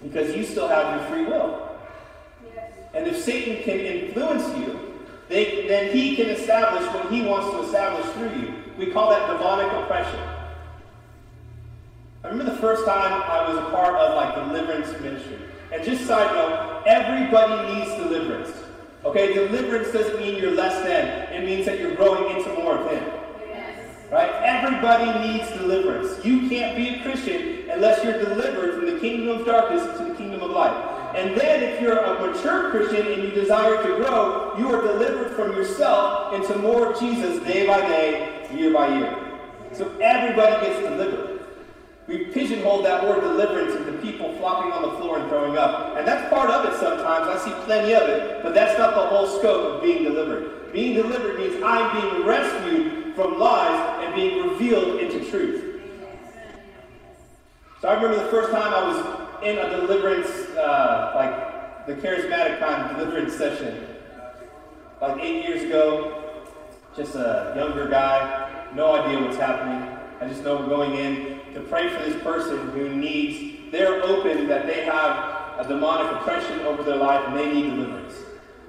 Because 0.03 0.35
you 0.35 0.45
still 0.45 0.67
have 0.67 1.01
your 1.01 1.09
free 1.09 1.25
will. 1.25 1.72
And 2.95 3.07
if 3.07 3.23
Satan 3.23 3.63
can 3.63 3.81
influence 3.81 4.45
you, 4.59 4.79
they, 5.29 5.67
then 5.67 5.97
he 5.97 6.15
can 6.15 6.27
establish 6.29 6.87
what 6.93 7.11
he 7.11 7.23
wants 7.23 7.51
to 7.51 7.63
establish 7.63 8.07
through 8.15 8.39
you. 8.41 8.55
We 8.77 8.93
call 8.93 9.11
that 9.11 9.27
demonic 9.27 9.73
oppression. 9.73 10.21
I 12.23 12.29
remember 12.29 12.53
the 12.53 12.59
first 12.59 12.85
time 12.85 13.23
I 13.23 13.49
was 13.49 13.59
a 13.59 13.71
part 13.71 13.95
of 13.95 14.15
like 14.15 14.35
deliverance 14.35 14.89
ministry. 15.01 15.39
And 15.73 15.83
just 15.83 16.07
side 16.07 16.35
note, 16.35 16.83
everybody 16.87 17.75
needs 17.75 17.91
deliverance. 17.97 18.51
Okay, 19.05 19.33
deliverance 19.33 19.91
doesn't 19.91 20.19
mean 20.21 20.41
you're 20.41 20.55
less 20.55 20.85
than. 20.85 21.33
It 21.33 21.45
means 21.45 21.67
that 21.67 21.81
you're 21.81 21.95
growing 21.95 22.37
into 22.37 22.53
more 22.55 22.77
of 22.77 22.91
Him. 22.91 23.03
Yes. 23.49 23.81
Right? 24.13 24.31
Everybody 24.43 25.29
needs 25.29 25.49
deliverance. 25.51 26.25
You 26.25 26.49
can't 26.49 26.77
be 26.77 26.91
a 26.91 27.03
Christian 27.03 27.71
unless 27.71 28.05
you're 28.05 28.23
delivered 28.23 28.75
from 28.75 28.87
the 28.87 29.01
kingdom 29.01 29.41
of 29.41 29.47
darkness 29.47 29.83
into 29.83 30.13
the 30.13 30.15
kingdom 30.15 30.43
of 30.43 30.51
light. 30.51 30.92
And 31.14 31.38
then, 31.38 31.62
if 31.62 31.81
you're 31.81 31.99
a 31.99 32.26
mature 32.26 32.71
Christian 32.71 33.07
and 33.07 33.23
you 33.23 33.31
desire 33.31 33.83
to 33.83 33.97
grow, 33.97 34.54
you 34.59 34.73
are 34.73 34.81
delivered 34.81 35.37
from 35.37 35.52
yourself 35.52 36.35
into 36.35 36.57
more 36.59 36.92
of 36.92 37.00
Jesus 37.00 37.42
day 37.45 37.66
by 37.66 37.81
day, 37.81 38.49
year 38.54 38.73
by 38.73 38.99
year. 38.99 39.19
So 39.73 39.90
everybody 40.00 40.66
gets 40.66 40.81
delivered. 40.81 41.40
We 42.07 42.25
pigeonhole 42.26 42.83
that 42.83 43.04
word 43.04 43.21
deliverance 43.21 43.75
into 43.75 43.92
people 44.00 44.37
flopping 44.38 44.73
on 44.73 44.83
the 44.83 44.99
floor 44.99 45.19
and 45.19 45.28
throwing 45.28 45.57
up. 45.57 45.97
And 45.97 46.07
that's 46.07 46.28
part 46.33 46.50
of 46.50 46.73
it 46.73 46.78
sometimes. 46.78 47.28
I 47.28 47.45
see 47.45 47.52
plenty 47.64 47.95
of 47.95 48.09
it. 48.09 48.42
But 48.42 48.54
that's 48.54 48.78
not 48.78 48.95
the 48.95 49.07
whole 49.07 49.26
scope 49.38 49.76
of 49.76 49.83
being 49.83 50.04
delivered. 50.04 50.73
Being 50.73 50.95
delivered 50.95 51.38
means 51.38 51.62
I'm 51.62 52.00
being 52.00 52.26
rescued 52.26 53.14
from 53.14 53.38
lies 53.38 54.04
and 54.04 54.14
being 54.14 54.49
revealed 54.49 55.00
into 55.00 55.31
truth. 55.31 55.81
So 57.81 57.88
I 57.88 57.95
remember 57.95 58.25
the 58.25 58.31
first 58.31 58.50
time 58.50 58.73
I 58.73 58.88
was 58.88 59.22
in 59.43 59.59
a 59.59 59.71
deliverance, 59.71 60.29
uh, 60.57 61.13
like 61.15 61.87
the 61.87 61.95
charismatic 61.95 62.59
kind 62.59 62.91
of 62.91 62.97
deliverance 62.97 63.35
session, 63.35 63.87
like 65.01 65.21
eight 65.23 65.45
years 65.45 65.63
ago. 65.63 66.19
Just 66.97 67.15
a 67.15 67.55
younger 67.57 67.89
guy, 67.89 68.69
no 68.75 68.95
idea 68.95 69.19
what's 69.19 69.39
happening. 69.39 69.99
I 70.21 70.29
just 70.29 70.45
know 70.45 70.57
we're 70.57 70.69
going 70.69 70.95
in 70.95 71.41
to 71.55 71.61
pray 71.61 71.89
for 71.89 72.03
this 72.03 72.23
person 72.23 72.71
who 72.71 72.95
needs, 72.95 73.73
they're 73.73 74.03
open 74.03 74.47
that 74.49 74.67
they 74.67 74.85
have 74.85 75.59
a 75.59 75.67
demonic 75.67 76.21
oppression 76.21 76.61
over 76.61 76.83
their 76.83 76.97
life 76.97 77.27
and 77.29 77.37
they 77.37 77.53
need 77.53 77.71
deliverance. 77.71 78.15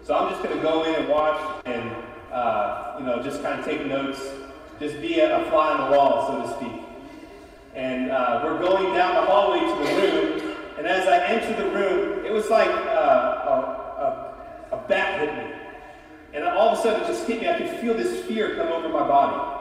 So 0.03 0.15
I'm 0.15 0.30
just 0.30 0.44
going 0.44 0.56
to 0.56 0.62
go 0.62 0.84
in 0.86 0.96
and 0.96 1.08
watch 1.10 1.63
and, 1.65 1.92
uh, 2.32 2.96
you 3.00 3.06
know, 3.06 3.22
just 3.22 3.42
kind 3.44 3.60
of 3.60 3.65
take 3.65 3.86
notes, 3.86 4.22
just 4.80 5.00
be 5.01 5.20
a, 5.20 5.42
a, 5.42 5.50
fly 5.50 5.74
on 5.74 5.92
the 5.92 5.98
wall, 5.98 6.27
so 6.27 6.42
to 6.42 6.58
speak. 6.58 6.82
And 7.74 8.12
uh, 8.12 8.42
we're 8.44 8.60
going 8.60 8.94
down 8.94 9.15
the 9.15 9.22
hallway 9.22 9.60
to 9.60 9.75
the 9.84 10.01
room, 10.01 10.52
and 10.77 10.88
as 10.88 11.08
I 11.08 11.24
enter 11.25 11.62
the 11.62 11.70
room, 11.70 12.25
it 12.25 12.32
was 12.32 12.50
like 12.50 12.70
uh, 12.70 12.72
a, 12.72 14.70
a, 14.72 14.75
a 14.75 14.88
bat 14.88 15.20
hit 15.20 15.36
me. 15.36 15.56
And 16.34 16.46
all 16.46 16.70
of 16.70 16.80
a 16.80 16.82
sudden, 16.82 17.03
it 17.03 17.08
just 17.08 17.27
hit 17.27 17.42
me. 17.42 17.50
I 17.50 17.58
could 17.58 17.80
feel 17.80 17.94
this 17.94 18.25
fear 18.25 18.56
come 18.56 18.70
over 18.70 18.89
my 18.89 19.08
body. 19.08 19.60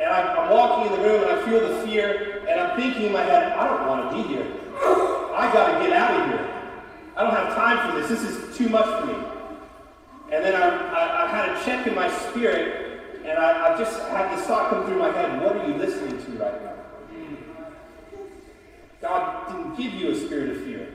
And 0.00 0.10
I'm, 0.10 0.38
I'm, 0.38 0.50
walking 0.50 0.92
in 0.92 1.00
the 1.00 1.08
room 1.08 1.22
and 1.22 1.32
I 1.32 1.48
feel 1.48 1.60
the 1.60 1.86
fear, 1.86 2.44
and 2.48 2.60
I'm 2.60 2.76
thinking 2.76 3.06
in 3.06 3.12
my 3.12 3.22
head, 3.22 3.52
I 3.52 3.68
don't 3.68 3.86
want 3.86 4.10
to 4.10 4.16
be 4.16 4.28
here. 4.28 4.46
I 5.34 5.50
got 5.52 5.72
to 5.72 5.84
get 5.84 5.96
out 5.96 6.20
of 6.20 6.28
here. 6.28 6.50
I 7.16 7.22
don't 7.22 7.32
have 7.32 7.54
time 7.54 7.90
for 7.90 8.00
this. 8.00 8.08
This 8.08 8.22
is 8.22 8.56
too 8.56 8.68
much 8.68 8.86
for 9.00 9.06
me. 9.06 9.14
And 10.32 10.44
then 10.44 10.60
I, 10.60 10.68
I, 10.68 11.24
I 11.24 11.30
had 11.30 11.56
a 11.56 11.64
check 11.64 11.86
in 11.86 11.94
my 11.94 12.10
spirit, 12.28 13.22
and 13.24 13.38
I, 13.38 13.74
I 13.74 13.78
just 13.78 13.98
had 14.08 14.36
this 14.36 14.44
thought 14.46 14.70
come 14.70 14.84
through 14.84 14.98
my 14.98 15.10
head 15.10 15.40
what 15.40 15.56
are 15.56 15.66
you 15.66 15.74
listening 15.74 16.22
to 16.24 16.30
right 16.42 16.62
now? 16.62 16.73
God 19.04 19.48
didn't 19.48 19.76
give 19.76 19.92
you 19.92 20.12
a 20.12 20.14
spirit 20.14 20.56
of 20.56 20.64
fear. 20.64 20.88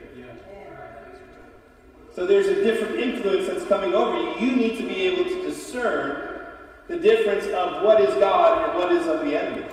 So 2.12 2.26
there's 2.26 2.48
a 2.48 2.56
different 2.64 2.96
influence 2.96 3.46
that's 3.46 3.64
coming 3.66 3.94
over 3.94 4.18
you. 4.18 4.48
You 4.48 4.56
need 4.56 4.78
to 4.78 4.82
be 4.82 5.02
able 5.02 5.30
to 5.30 5.42
discern 5.42 6.48
the 6.88 6.98
difference 6.98 7.46
of 7.46 7.84
what 7.84 8.00
is 8.00 8.12
God 8.16 8.68
and 8.68 8.76
what 8.76 8.90
is 8.90 9.06
of 9.06 9.24
the 9.24 9.40
enemy. 9.40 9.64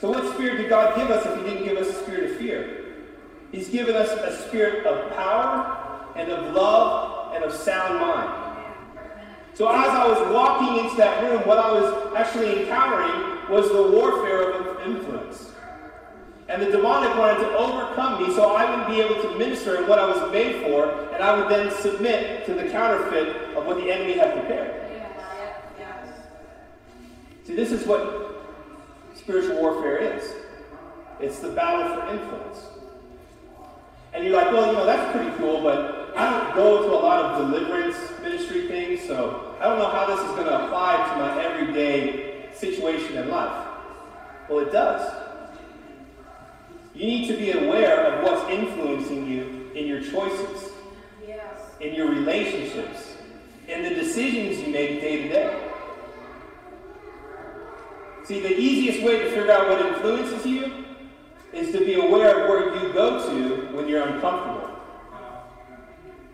So, 0.00 0.10
what 0.10 0.34
spirit 0.34 0.56
did 0.56 0.68
God 0.68 0.96
give 0.96 1.12
us 1.12 1.24
if 1.24 1.36
He 1.38 1.48
didn't 1.48 1.64
give 1.64 1.76
us 1.76 1.88
a 1.88 2.02
spirit 2.02 2.32
of 2.32 2.38
fear? 2.38 2.86
He's 3.52 3.68
given 3.68 3.94
us 3.94 4.10
a 4.10 4.44
spirit 4.48 4.84
of 4.84 5.16
power 5.16 6.12
and 6.16 6.28
of 6.28 6.54
love 6.56 7.36
and 7.36 7.44
of 7.44 7.52
sound 7.54 8.00
mind. 8.00 8.66
So, 9.54 9.68
as 9.68 9.88
I 9.90 10.08
was 10.08 10.34
walking 10.34 10.84
into 10.84 10.96
that 10.96 11.22
room, 11.22 11.46
what 11.46 11.58
I 11.58 11.70
was 11.70 12.16
actually 12.16 12.62
encountering 12.62 13.48
was 13.48 13.68
the 13.68 13.92
warfare 13.92 14.50
of 14.50 14.80
influence. 14.80 15.53
And 16.54 16.62
the 16.62 16.70
demonic 16.70 17.18
wanted 17.18 17.40
to 17.40 17.58
overcome 17.58 18.22
me 18.22 18.32
so 18.32 18.54
I 18.54 18.76
would 18.76 18.86
be 18.86 19.00
able 19.00 19.20
to 19.22 19.36
minister 19.36 19.82
in 19.82 19.88
what 19.88 19.98
I 19.98 20.06
was 20.06 20.30
made 20.30 20.62
for, 20.62 20.88
and 21.12 21.20
I 21.20 21.36
would 21.36 21.50
then 21.50 21.68
submit 21.80 22.46
to 22.46 22.54
the 22.54 22.70
counterfeit 22.70 23.56
of 23.56 23.66
what 23.66 23.76
the 23.76 23.90
enemy 23.90 24.12
had 24.12 24.34
prepared. 24.34 24.80
See, 27.42 27.56
this 27.56 27.72
is 27.72 27.84
what 27.88 28.36
spiritual 29.16 29.56
warfare 29.56 29.98
is 29.98 30.32
it's 31.18 31.40
the 31.40 31.50
battle 31.50 31.92
for 31.96 32.14
influence. 32.14 32.58
And 34.12 34.24
you're 34.24 34.36
like, 34.36 34.52
well, 34.52 34.68
you 34.68 34.74
know, 34.74 34.86
that's 34.86 35.10
pretty 35.10 35.36
cool, 35.38 35.60
but 35.60 36.16
I 36.16 36.30
don't 36.30 36.54
go 36.54 36.84
to 36.84 36.94
a 36.94 37.00
lot 37.02 37.24
of 37.24 37.50
deliverance 37.50 37.96
ministry 38.22 38.68
things, 38.68 39.02
so 39.02 39.56
I 39.60 39.64
don't 39.64 39.80
know 39.80 39.90
how 39.90 40.06
this 40.06 40.20
is 40.20 40.30
going 40.36 40.46
to 40.46 40.66
apply 40.66 40.94
to 40.98 41.18
my 41.18 41.44
everyday 41.44 42.48
situation 42.54 43.16
in 43.16 43.28
life. 43.28 43.66
Well, 44.48 44.60
it 44.60 44.70
does. 44.70 45.23
You 46.94 47.06
need 47.06 47.28
to 47.28 47.36
be 47.36 47.50
aware 47.50 48.06
of 48.06 48.22
what's 48.22 48.48
influencing 48.50 49.26
you 49.26 49.70
in 49.74 49.86
your 49.86 50.00
choices, 50.00 50.70
yes. 51.26 51.60
in 51.80 51.92
your 51.94 52.08
relationships, 52.08 53.16
in 53.66 53.82
the 53.82 53.90
decisions 53.90 54.60
you 54.60 54.72
make 54.72 55.00
day 55.00 55.22
to 55.22 55.28
day. 55.28 55.70
See, 58.24 58.40
the 58.40 58.56
easiest 58.56 59.02
way 59.04 59.18
to 59.18 59.24
figure 59.30 59.50
out 59.50 59.68
what 59.68 59.84
influences 59.84 60.46
you 60.46 60.84
is 61.52 61.72
to 61.72 61.84
be 61.84 61.94
aware 61.94 62.42
of 62.42 62.48
where 62.48 62.82
you 62.82 62.92
go 62.92 63.28
to 63.28 63.76
when 63.76 63.88
you're 63.88 64.06
uncomfortable. 64.06 64.70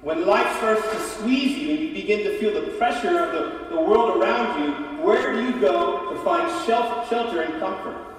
When 0.02 0.26
life 0.26 0.56
starts 0.58 0.82
to 0.82 1.00
squeeze 1.00 1.58
you 1.58 1.70
and 1.70 1.80
you 1.80 1.92
begin 1.92 2.20
to 2.24 2.38
feel 2.38 2.54
the 2.54 2.72
pressure 2.78 3.18
of 3.18 3.32
the, 3.32 3.74
the 3.74 3.80
world 3.80 4.22
around 4.22 4.62
you, 4.62 5.02
where 5.02 5.32
do 5.32 5.42
you 5.42 5.60
go 5.60 6.14
to 6.14 6.22
find 6.22 6.48
shelter 6.66 7.42
and 7.42 7.60
comfort? 7.60 8.10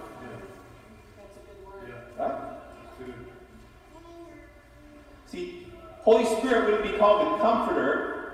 Right? 2.20 2.52
See, 5.32 5.68
Holy 6.02 6.26
Spirit 6.26 6.66
wouldn't 6.66 6.84
be 6.84 6.98
called 6.98 7.40
the 7.40 7.44
comforter 7.44 8.34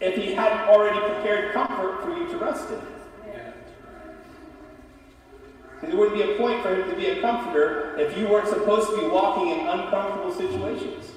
if 0.00 0.14
he 0.16 0.32
hadn't 0.32 0.68
already 0.68 0.98
prepared 0.98 1.52
comfort 1.52 2.02
for 2.02 2.16
you 2.16 2.26
to 2.28 2.38
rest 2.38 2.70
in. 2.70 2.80
There 5.82 5.94
wouldn't 5.94 6.16
be 6.16 6.22
a 6.22 6.38
point 6.38 6.62
for 6.62 6.74
him 6.74 6.88
to 6.88 6.96
be 6.96 7.06
a 7.06 7.20
comforter 7.20 7.96
if 7.98 8.16
you 8.16 8.26
weren't 8.26 8.48
supposed 8.48 8.88
to 8.90 8.98
be 8.98 9.06
walking 9.06 9.48
in 9.48 9.66
uncomfortable 9.66 10.32
situations. 10.32 11.12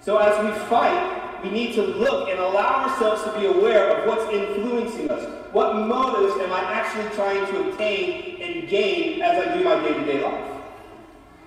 So 0.00 0.18
as 0.18 0.44
we 0.44 0.52
fight, 0.66 1.42
we 1.42 1.50
need 1.50 1.74
to 1.74 1.82
look 1.82 2.28
and 2.28 2.38
allow 2.38 2.86
ourselves 2.86 3.24
to 3.24 3.40
be 3.40 3.46
aware 3.46 3.96
of 3.96 4.06
what's 4.06 4.30
influencing 4.32 5.10
us. 5.10 5.24
What 5.52 5.76
motives 5.76 6.38
am 6.40 6.52
I 6.52 6.60
actually 6.60 7.08
trying 7.16 7.46
to 7.46 7.70
obtain 7.70 8.42
and 8.42 8.68
gain 8.68 9.22
as 9.22 9.46
I 9.46 9.56
do 9.56 9.64
my 9.64 9.80
day-to-day 9.80 10.22
life? 10.22 10.57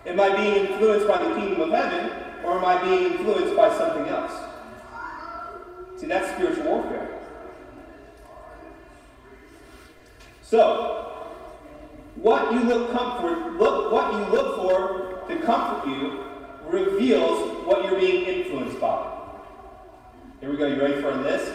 Am 0.06 0.20
I 0.20 0.36
being 0.36 0.66
influenced 0.66 1.08
by 1.08 1.24
the 1.24 1.36
kingdom 1.36 1.62
of 1.62 1.70
heaven, 1.70 2.12
or 2.44 2.58
am 2.58 2.66
I 2.66 2.82
being 2.82 3.14
influenced 3.14 3.56
by 3.56 3.76
something 3.78 4.08
else? 4.08 4.32
See, 5.98 6.08
that's 6.08 6.32
spiritual 6.34 6.64
warfare. 6.64 7.08
So, 10.42 11.38
what 12.16 12.52
you 12.52 12.62
look 12.62 12.92
comfort, 12.92 13.54
look 13.54 13.92
what 13.92 14.14
you 14.14 14.36
look 14.36 14.56
for 14.58 15.24
to 15.28 15.40
comfort 15.46 15.88
you 15.88 16.24
reveals 16.68 17.66
what 17.66 17.86
you're 17.86 18.00
being 18.00 18.26
influenced 18.26 18.80
by. 18.82 19.08
Here 20.40 20.50
we 20.50 20.58
go. 20.58 20.66
You 20.66 20.82
ready 20.82 21.00
for 21.00 21.12
a 21.12 21.22
list? 21.22 21.54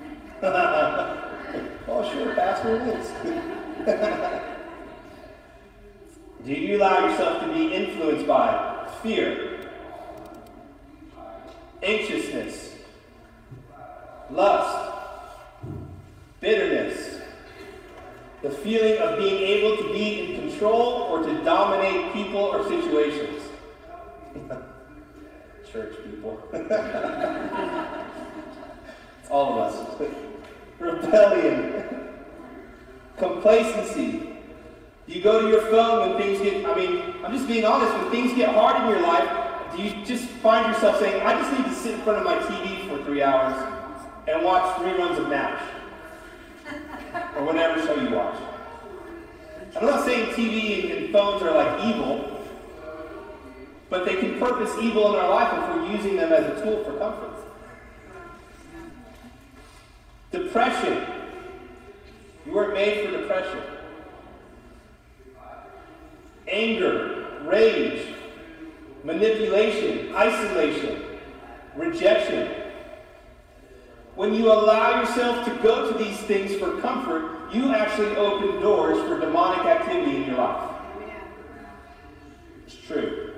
oh, 0.42 2.10
sure, 2.12 2.34
Pastor, 2.34 2.76
it 2.76 3.86
is. 3.86 4.54
Do 6.48 6.54
you 6.54 6.78
allow 6.78 7.06
yourself 7.06 7.42
to 7.42 7.52
be 7.52 7.74
influenced 7.74 8.26
by 8.26 8.88
fear, 9.02 9.68
anxiousness, 11.82 12.74
lust, 14.30 14.94
bitterness? 16.40 17.18
the 18.42 18.50
feeling 18.50 18.98
of 18.98 19.18
being 19.18 19.42
able 19.42 19.76
to 19.76 19.92
be 19.92 20.34
in 20.34 20.40
control 20.48 21.08
or 21.10 21.22
to 21.24 21.44
dominate 21.44 22.12
people 22.12 22.40
or 22.40 22.66
situations. 22.68 23.42
Church 25.72 25.96
people. 26.04 26.40
all 29.30 29.60
of 29.60 29.74
us. 29.74 30.00
Rebellion. 30.78 31.84
Complacency. 33.16 34.27
You 35.08 35.22
go 35.22 35.40
to 35.40 35.48
your 35.48 35.62
phone 35.62 36.10
when 36.10 36.18
things 36.18 36.38
get, 36.42 36.66
I 36.66 36.74
mean, 36.74 37.14
I'm 37.24 37.32
just 37.32 37.48
being 37.48 37.64
honest, 37.64 37.94
when 37.94 38.10
things 38.10 38.34
get 38.34 38.54
hard 38.54 38.82
in 38.82 38.90
your 38.90 39.00
life, 39.00 39.74
do 39.74 39.82
you 39.82 40.04
just 40.04 40.26
find 40.26 40.66
yourself 40.66 40.98
saying, 40.98 41.22
I 41.22 41.32
just 41.40 41.50
need 41.50 41.64
to 41.64 41.74
sit 41.74 41.94
in 41.94 42.00
front 42.02 42.18
of 42.18 42.24
my 42.24 42.36
TV 42.36 42.86
for 42.88 43.02
three 43.04 43.22
hours 43.22 43.56
and 44.28 44.44
watch 44.44 44.76
three 44.76 44.90
reruns 44.90 45.18
of 45.18 45.30
MASH? 45.30 45.62
or 47.36 47.44
whatever 47.44 47.80
show 47.86 47.98
you 47.98 48.14
watch. 48.14 48.36
I'm 49.76 49.86
not 49.86 50.04
saying 50.04 50.34
TV 50.34 50.94
and 50.94 51.10
phones 51.10 51.42
are 51.42 51.54
like 51.54 51.84
evil, 51.86 52.46
but 53.88 54.04
they 54.04 54.16
can 54.16 54.38
purpose 54.38 54.74
evil 54.82 55.14
in 55.14 55.20
our 55.20 55.30
life 55.30 55.54
if 55.54 55.76
we're 55.76 55.96
using 55.96 56.16
them 56.16 56.32
as 56.34 56.58
a 56.58 56.62
tool 56.62 56.84
for 56.84 56.98
comfort. 56.98 57.34
Depression. 60.32 61.06
You 62.44 62.52
weren't 62.52 62.74
made 62.74 63.06
for 63.06 63.12
depression. 63.12 63.60
Anger, 66.48 67.26
rage, 67.44 68.14
manipulation, 69.04 70.14
isolation, 70.14 71.02
rejection. 71.76 72.52
When 74.14 74.34
you 74.34 74.50
allow 74.50 75.00
yourself 75.00 75.44
to 75.44 75.54
go 75.62 75.92
to 75.92 75.98
these 75.98 76.18
things 76.22 76.56
for 76.56 76.80
comfort, 76.80 77.52
you 77.52 77.74
actually 77.74 78.16
open 78.16 78.60
doors 78.60 78.98
for 79.06 79.20
demonic 79.20 79.64
activity 79.64 80.16
in 80.16 80.24
your 80.24 80.38
life. 80.38 80.70
It's 82.66 82.76
true. 82.76 83.34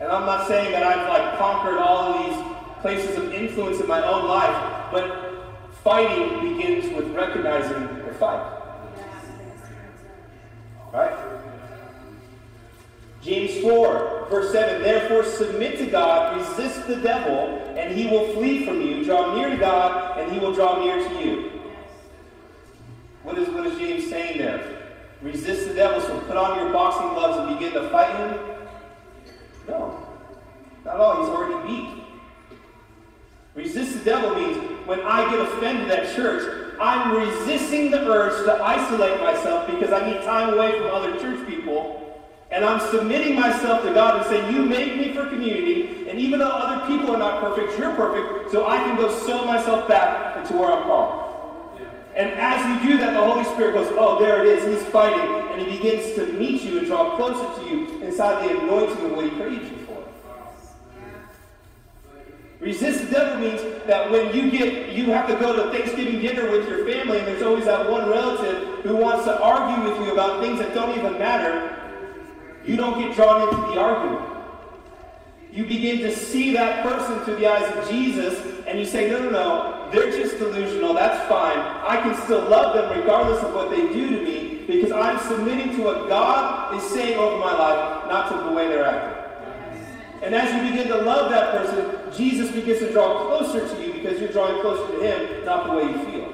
And 0.00 0.10
I'm 0.10 0.26
not 0.26 0.48
saying 0.48 0.72
that 0.72 0.82
I've 0.82 1.08
like 1.08 1.38
conquered 1.38 1.78
all 1.78 2.12
of 2.12 2.26
these 2.26 2.82
places 2.82 3.16
of 3.16 3.32
influence 3.32 3.80
in 3.80 3.86
my 3.86 4.02
own 4.02 4.26
life, 4.26 4.90
but 4.90 5.70
fighting 5.82 6.56
begins 6.56 6.92
with 6.94 7.14
recognizing 7.14 8.04
the 8.04 8.14
fight. 8.14 8.63
Right? 10.94 11.12
James 13.20 13.60
4, 13.62 14.28
verse 14.30 14.52
7 14.52 14.80
Therefore 14.80 15.24
submit 15.24 15.76
to 15.78 15.86
God, 15.86 16.36
resist 16.36 16.86
the 16.86 16.96
devil, 16.96 17.74
and 17.76 17.96
he 17.96 18.06
will 18.06 18.32
flee 18.34 18.64
from 18.64 18.80
you. 18.80 19.04
Draw 19.04 19.34
near 19.34 19.50
to 19.50 19.56
God, 19.56 20.20
and 20.20 20.30
he 20.30 20.38
will 20.38 20.54
draw 20.54 20.78
near 20.84 20.96
to 20.96 21.24
you. 21.24 21.50
What 23.24 23.36
is, 23.38 23.48
what 23.48 23.66
is 23.66 23.76
James 23.78 24.08
saying 24.08 24.38
there? 24.38 24.92
Resist 25.20 25.66
the 25.66 25.74
devil, 25.74 26.00
so 26.00 26.20
put 26.20 26.36
on 26.36 26.58
your 26.58 26.72
boxing 26.72 27.08
gloves 27.08 27.38
and 27.38 27.58
begin 27.58 27.72
to 27.72 27.88
fight 27.88 28.14
him? 28.16 28.38
No. 29.66 30.06
Not 30.84 30.94
at 30.94 31.00
all. 31.00 31.24
He's 31.24 31.30
already 31.30 31.66
beat. 31.66 32.04
Resist 33.54 33.98
the 33.98 34.04
devil 34.04 34.34
means 34.34 34.86
when 34.86 35.00
I 35.00 35.28
get 35.30 35.40
offended 35.40 35.90
at 35.90 36.14
church, 36.14 36.63
I'm 36.80 37.16
resisting 37.16 37.90
the 37.90 38.06
urge 38.10 38.44
to 38.46 38.62
isolate 38.62 39.20
myself 39.20 39.66
because 39.66 39.92
I 39.92 40.10
need 40.10 40.22
time 40.22 40.54
away 40.54 40.72
from 40.78 40.88
other 40.88 41.18
church 41.20 41.46
people. 41.48 42.00
And 42.50 42.64
I'm 42.64 42.80
submitting 42.90 43.34
myself 43.34 43.82
to 43.84 43.92
God 43.92 44.18
and 44.18 44.26
saying, 44.26 44.54
You 44.54 44.64
made 44.64 44.96
me 44.96 45.12
for 45.12 45.28
community, 45.28 46.08
and 46.08 46.18
even 46.18 46.38
though 46.38 46.50
other 46.50 46.86
people 46.86 47.14
are 47.14 47.18
not 47.18 47.40
perfect, 47.40 47.78
you're 47.78 47.94
perfect, 47.94 48.52
so 48.52 48.66
I 48.68 48.76
can 48.78 48.96
go 48.96 49.10
sow 49.10 49.44
myself 49.44 49.88
back 49.88 50.36
into 50.36 50.54
where 50.54 50.72
I'm 50.72 50.84
called. 50.84 51.24
And 52.14 52.30
as 52.30 52.84
you 52.84 52.92
do 52.92 52.98
that, 52.98 53.12
the 53.12 53.24
Holy 53.24 53.44
Spirit 53.44 53.74
goes, 53.74 53.92
Oh, 53.98 54.20
there 54.20 54.44
it 54.44 54.46
is. 54.46 54.64
He's 54.64 54.88
fighting. 54.90 55.20
And 55.52 55.60
he 55.60 55.76
begins 55.76 56.14
to 56.14 56.26
meet 56.34 56.62
you 56.62 56.78
and 56.78 56.86
draw 56.86 57.16
closer 57.16 57.60
to 57.60 57.68
you 57.68 58.02
inside 58.02 58.48
the 58.48 58.60
anointing 58.60 59.04
of 59.04 59.12
what 59.12 59.24
he 59.24 59.30
created 59.32 59.64
you. 59.64 59.83
Resist 62.64 63.04
the 63.04 63.10
devil 63.10 63.40
means 63.40 63.60
that 63.86 64.10
when 64.10 64.34
you 64.34 64.50
get 64.50 64.88
you 64.88 65.04
have 65.10 65.26
to 65.28 65.34
go 65.34 65.54
to 65.54 65.70
Thanksgiving 65.70 66.22
dinner 66.22 66.50
with 66.50 66.66
your 66.66 66.86
family, 66.86 67.18
and 67.18 67.28
there's 67.28 67.42
always 67.42 67.66
that 67.66 67.90
one 67.90 68.08
relative 68.08 68.82
who 68.82 68.96
wants 68.96 69.26
to 69.26 69.38
argue 69.38 69.90
with 69.90 70.00
you 70.00 70.14
about 70.14 70.40
things 70.42 70.58
that 70.60 70.72
don't 70.72 70.96
even 70.96 71.18
matter, 71.18 71.76
you 72.64 72.76
don't 72.76 72.98
get 72.98 73.14
drawn 73.14 73.42
into 73.42 73.60
the 73.70 73.78
argument. 73.78 74.30
You 75.52 75.66
begin 75.66 75.98
to 75.98 76.16
see 76.16 76.54
that 76.54 76.82
person 76.82 77.20
through 77.20 77.36
the 77.36 77.46
eyes 77.46 77.70
of 77.76 77.86
Jesus, 77.90 78.64
and 78.66 78.78
you 78.78 78.86
say, 78.86 79.10
no, 79.10 79.18
no, 79.18 79.30
no, 79.30 79.90
they're 79.92 80.10
just 80.10 80.38
delusional. 80.38 80.94
That's 80.94 81.28
fine. 81.28 81.58
I 81.58 82.00
can 82.02 82.16
still 82.22 82.48
love 82.48 82.74
them 82.74 82.98
regardless 82.98 83.44
of 83.44 83.52
what 83.54 83.68
they 83.68 83.92
do 83.92 84.08
to 84.08 84.24
me 84.24 84.64
because 84.66 84.90
I'm 84.90 85.18
submitting 85.28 85.76
to 85.76 85.82
what 85.82 86.08
God 86.08 86.74
is 86.74 86.82
saying 86.82 87.18
over 87.18 87.36
my 87.36 87.52
life, 87.52 88.08
not 88.08 88.30
to 88.30 88.48
the 88.48 88.52
way 88.52 88.68
they're 88.68 88.86
acting. 88.86 89.23
And 90.24 90.34
as 90.34 90.54
you 90.54 90.70
begin 90.70 90.88
to 90.88 90.96
love 91.02 91.30
that 91.30 91.52
person, 91.52 92.16
Jesus 92.16 92.50
begins 92.50 92.78
to 92.78 92.90
draw 92.92 93.26
closer 93.26 93.68
to 93.68 93.86
you 93.86 93.92
because 93.92 94.18
you're 94.18 94.32
drawing 94.32 94.60
closer 94.62 94.90
to 94.92 95.00
Him, 95.02 95.44
not 95.44 95.66
the 95.66 95.72
way 95.72 95.82
you 95.82 96.04
feel. 96.04 96.32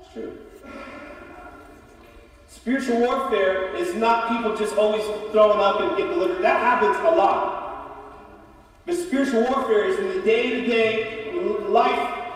It's 0.00 0.12
true. 0.12 0.38
Spiritual 2.48 3.00
warfare 3.00 3.74
is 3.74 3.94
not 3.96 4.28
people 4.28 4.56
just 4.56 4.76
always 4.76 5.02
throwing 5.32 5.58
up 5.58 5.80
and 5.80 5.96
get 5.96 6.08
delivered. 6.08 6.40
That 6.42 6.60
happens 6.60 6.96
a 6.98 7.16
lot. 7.16 7.58
But 8.86 8.94
spiritual 8.94 9.42
warfare 9.42 9.86
is 9.86 9.98
in 9.98 10.08
the 10.08 10.22
day-to-day 10.22 11.32
life, 11.68 12.28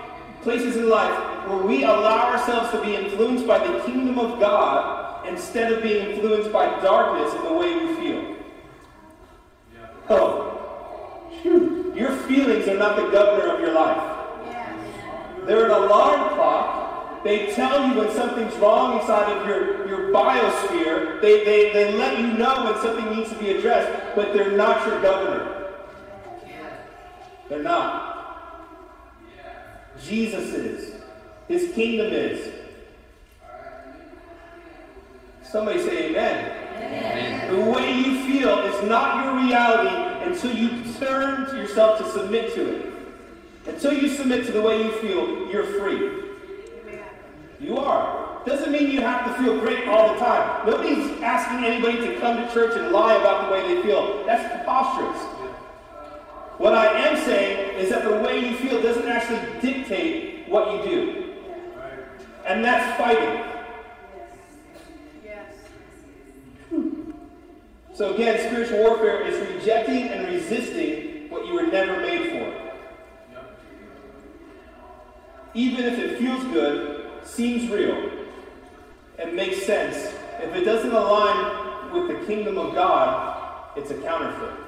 places 0.42 0.76
in 0.76 0.88
life 0.88 1.48
where 1.48 1.58
we 1.58 1.84
allow 1.84 2.32
ourselves 2.32 2.70
to 2.72 2.80
be 2.80 2.96
influenced 2.96 3.46
by 3.46 3.58
the 3.64 3.80
kingdom 3.84 4.18
of 4.18 4.40
God 4.40 5.05
instead 5.28 5.72
of 5.72 5.82
being 5.82 6.10
influenced 6.10 6.52
by 6.52 6.66
darkness 6.80 7.34
in 7.34 7.42
the 7.44 7.52
way 7.52 7.86
we 7.86 7.94
feel. 7.96 8.36
Oh, 10.08 11.30
Phew. 11.42 11.92
your 11.96 12.12
feelings 12.28 12.68
are 12.68 12.78
not 12.78 12.96
the 12.96 13.10
governor 13.10 13.54
of 13.54 13.60
your 13.60 13.72
life. 13.72 14.12
They're 15.46 15.66
an 15.66 15.70
alarm 15.70 16.34
clock 16.34 16.86
they 17.26 17.52
tell 17.52 17.88
you 17.88 17.98
when 17.98 18.14
something's 18.14 18.54
wrong 18.58 19.00
inside 19.00 19.36
of 19.36 19.48
your, 19.48 19.88
your 19.88 20.12
biosphere. 20.12 21.20
They, 21.20 21.44
they, 21.44 21.72
they 21.72 21.92
let 21.94 22.20
you 22.20 22.28
know 22.28 22.66
when 22.66 22.80
something 22.80 23.16
needs 23.16 23.30
to 23.30 23.36
be 23.40 23.50
addressed, 23.50 24.14
but 24.14 24.32
they're 24.32 24.56
not 24.56 24.86
your 24.86 25.02
governor. 25.02 25.72
They're 27.48 27.64
not. 27.64 28.14
Jesus 30.00 30.54
is. 30.54 30.94
His 31.48 31.74
kingdom 31.74 32.12
is. 32.12 32.48
Somebody 35.50 35.80
say 35.80 36.11
amen. 36.11 36.52
amen. 36.76 37.54
The 37.54 37.70
way 37.70 37.92
you 37.92 38.24
feel 38.26 38.59
is 38.61 38.88
not 38.88 39.24
your 39.24 39.46
reality 39.46 40.24
until 40.24 40.52
you 40.52 40.92
turn 40.94 41.46
to 41.50 41.56
yourself 41.56 41.98
to 41.98 42.11
submit 42.11 42.54
to 42.54 42.76
it. 42.76 42.92
Until 43.66 43.92
you 43.92 44.09
submit 44.09 44.46
to 44.46 44.52
the 44.52 44.61
way 44.61 44.82
you 44.82 44.92
feel, 44.92 45.50
you're 45.50 45.64
free. 45.78 46.24
You 47.61 47.78
are. 47.78 48.42
Doesn't 48.44 48.70
mean 48.70 48.90
you 48.90 49.00
have 49.00 49.24
to 49.26 49.42
feel 49.42 49.59
great 49.61 49.88
all 49.88 50.12
the 50.12 50.20
time. 50.20 50.66
Nobody's 50.66 51.20
asking 51.22 51.64
anybody 51.64 51.98
to 52.06 52.20
come 52.20 52.37
to 52.37 52.52
church 52.52 52.76
and 52.76 52.92
lie 52.92 53.14
about 53.14 53.46
the 53.46 53.52
way 53.52 53.74
they 53.74 53.82
feel. 53.82 54.24
That's 54.26 54.54
preposterous. 54.54 55.20
What 56.59 56.74
I 56.74 56.87
am 56.87 57.16
saying 57.24 57.78
is 57.78 57.90
that 57.90 58.04
the 58.04 58.16
way 58.18 58.48
you 58.48 58.56
feel 58.56 58.80
doesn't 58.80 59.06
actually 59.06 59.61
dictate 59.61 60.48
what 60.48 60.72
you 60.72 60.90
do. 60.90 61.35
And 62.46 62.64
that's 62.64 62.96
fighting. 62.98 63.55
So 67.96 68.12
again, 68.12 68.38
spiritual 68.46 68.80
warfare 68.80 69.22
is 69.22 69.40
rejecting 69.54 70.09
and 70.09 70.26
resisting 70.28 71.30
what 71.30 71.46
you 71.46 71.54
were 71.54 71.62
never 71.62 71.98
made 71.98 72.30
for. 72.30 73.38
Even 75.54 75.87
if 75.87 75.98
it 75.98 76.18
feels 76.18 76.44
good, 76.44 77.06
seems 77.24 77.70
real 77.70 78.11
and 79.18 79.35
makes 79.35 79.64
sense, 79.64 80.12
if 80.42 80.54
it 80.54 80.64
doesn't 80.64 80.92
align 80.92 81.90
with 81.90 82.09
the 82.09 82.26
kingdom 82.26 82.59
of 82.59 82.74
God, 82.74 83.70
it's 83.78 83.90
a 83.90 83.94
counterfeit. 83.94 84.61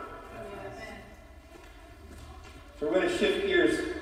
So 2.81 2.87
we're 2.87 2.95
going 2.95 3.09
to 3.09 3.19
shift 3.19 3.47
gears 3.47 3.95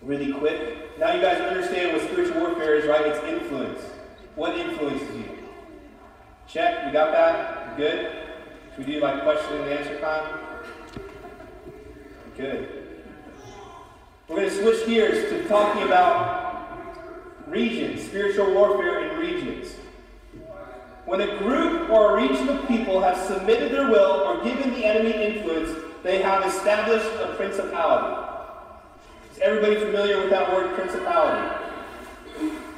really 0.00 0.32
quick. 0.32 0.98
Now 0.98 1.12
you 1.12 1.20
guys 1.20 1.38
understand 1.38 1.92
what 1.92 2.10
spiritual 2.10 2.40
warfare 2.40 2.76
is, 2.76 2.86
right? 2.86 3.08
It's 3.08 3.22
influence. 3.24 3.82
What 4.36 4.56
influences 4.56 5.16
you? 5.16 5.41
Check. 6.52 6.84
We 6.84 6.92
got 6.92 7.12
that? 7.12 7.78
Good? 7.78 8.12
Should 8.76 8.86
we 8.86 8.92
do 8.92 9.00
like 9.00 9.22
question 9.22 9.56
and 9.62 9.70
answer 9.70 9.98
time? 10.00 10.38
Good. 12.36 13.04
We're 14.28 14.36
going 14.36 14.50
to 14.50 14.54
switch 14.56 14.86
gears 14.86 15.30
to 15.30 15.48
talking 15.48 15.84
about 15.84 16.68
regions, 17.46 18.02
spiritual 18.02 18.52
warfare 18.52 19.08
in 19.08 19.18
regions. 19.18 19.76
When 21.06 21.22
a 21.22 21.38
group 21.38 21.88
or 21.88 22.18
a 22.18 22.28
region 22.28 22.50
of 22.50 22.68
people 22.68 23.00
have 23.00 23.16
submitted 23.16 23.72
their 23.72 23.88
will 23.88 24.20
or 24.20 24.44
given 24.44 24.74
the 24.74 24.84
enemy 24.84 25.24
influence, 25.24 25.70
they 26.02 26.20
have 26.20 26.44
established 26.44 27.08
a 27.18 27.34
principality. 27.34 28.28
Is 29.32 29.38
everybody 29.38 29.76
familiar 29.76 30.18
with 30.18 30.28
that 30.28 30.52
word, 30.52 30.74
principality? 30.74 31.66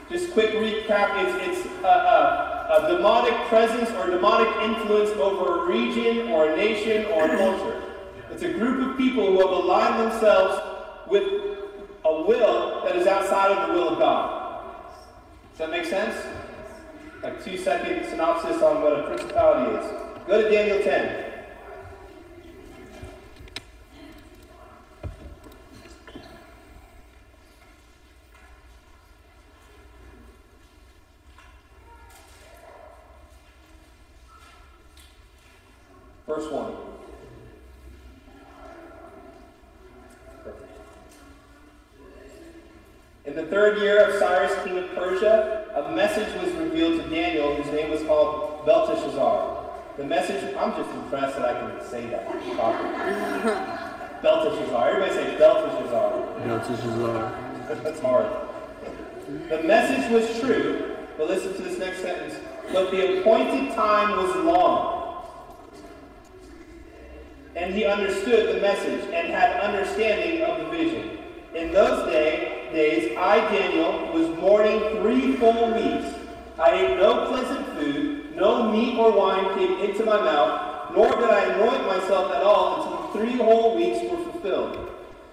Just 0.09 0.33
quick 0.33 0.53
recap, 0.53 1.25
it's, 1.25 1.59
it's 1.59 1.83
a, 1.83 1.89
a, 1.89 2.54
a 2.71 2.89
demonic 2.97 3.35
presence 3.49 3.91
or 3.91 4.11
demonic 4.11 4.49
influence 4.63 5.11
over 5.11 5.65
a 5.65 5.67
region 5.69 6.29
or 6.31 6.51
a 6.51 6.57
nation 6.57 7.07
or 7.07 7.25
a 7.25 7.37
culture. 7.37 7.83
It's 8.31 8.43
a 8.43 8.53
group 8.53 8.91
of 8.91 8.97
people 8.97 9.27
who 9.27 9.41
have 9.41 9.51
aligned 9.51 10.11
themselves 10.11 10.61
with 11.09 11.25
a 12.05 12.23
will 12.23 12.83
that 12.85 12.97
is 12.97 13.07
outside 13.07 13.51
of 13.53 13.69
the 13.69 13.75
will 13.75 13.91
of 13.91 13.99
God. 13.99 14.65
Does 15.51 15.59
that 15.59 15.71
make 15.71 15.85
sense? 15.85 16.15
Like 17.23 17.45
two 17.45 17.57
second 17.57 18.09
synopsis 18.09 18.61
on 18.63 18.83
what 18.83 18.99
a 18.99 19.03
principality 19.05 19.77
is. 19.77 20.27
Go 20.27 20.43
to 20.43 20.51
Daniel 20.51 20.83
10. 20.83 21.24
Verse 36.27 36.51
1. 36.51 36.73
Perfect. 40.43 40.71
In 43.27 43.37
the 43.37 43.47
third 43.47 43.79
year 43.79 44.07
of 44.07 44.19
Cyrus, 44.19 44.53
king 44.65 44.79
of 44.79 44.95
Persia, 44.95 45.67
a 45.75 45.95
message 45.95 46.35
was 46.43 46.53
revealed 46.55 47.03
to 47.03 47.11
Daniel, 47.11 47.55
whose 47.55 47.73
name 47.75 47.91
was 47.91 48.03
called 48.05 48.65
Belteshazzar. 48.65 49.71
The 49.99 50.05
message, 50.05 50.55
I'm 50.57 50.73
just 50.73 50.91
impressed 50.91 51.37
that 51.37 51.45
I 51.45 51.61
can 51.61 51.87
say 51.89 52.07
that. 52.07 52.27
Belteshazzar. 54.23 54.89
Everybody 54.89 55.15
say 55.15 55.37
Belteshazzar. 55.37 56.41
Belteshazzar. 56.47 57.41
That's 57.83 58.01
hard. 58.01 58.27
The 59.49 59.63
message 59.63 60.11
was 60.11 60.41
true, 60.41 60.97
but 61.19 61.29
listen 61.29 61.55
to 61.55 61.63
this 61.63 61.79
next 61.79 62.01
sentence. 62.01 62.35
But 62.73 62.91
the 62.91 63.21
appointed 63.21 63.75
time 63.75 64.17
was 64.17 64.35
long. 64.37 64.94
And 67.57 67.75
he 67.75 67.85
understood 67.85 68.57
the 68.57 68.61
message 68.61 69.05
and 69.13 69.29
had 69.29 69.61
understanding 69.61 70.43
of 70.43 70.59
the 70.59 70.71
vision. 70.71 71.19
In 71.55 71.73
those 71.73 72.07
day, 72.11 72.69
days, 72.73 73.17
I, 73.17 73.39
Daniel, 73.53 74.13
was 74.13 74.29
mourning 74.41 74.81
three 75.01 75.37
full 75.37 75.73
weeks. 75.73 76.13
I 76.59 76.73
ate 76.73 76.97
no 76.99 77.27
pleasant 77.29 77.67
food, 77.75 78.35
no 78.37 78.71
meat 78.73 78.97
or 78.97 79.13
wine 79.13 79.57
came 79.57 79.79
into 79.79 80.05
my 80.05 80.21
mouth, 80.21 80.93
nor 80.95 81.09
did 81.15 81.31
I 81.31 81.53
anoint 81.55 81.87
myself 81.87 82.33
at 82.33 82.43
all 82.43 82.83
until 82.83 83.13
three 83.13 83.37
whole 83.37 83.77
weeks 83.77 84.11
were 84.11 84.31
fulfilled. 84.31 84.91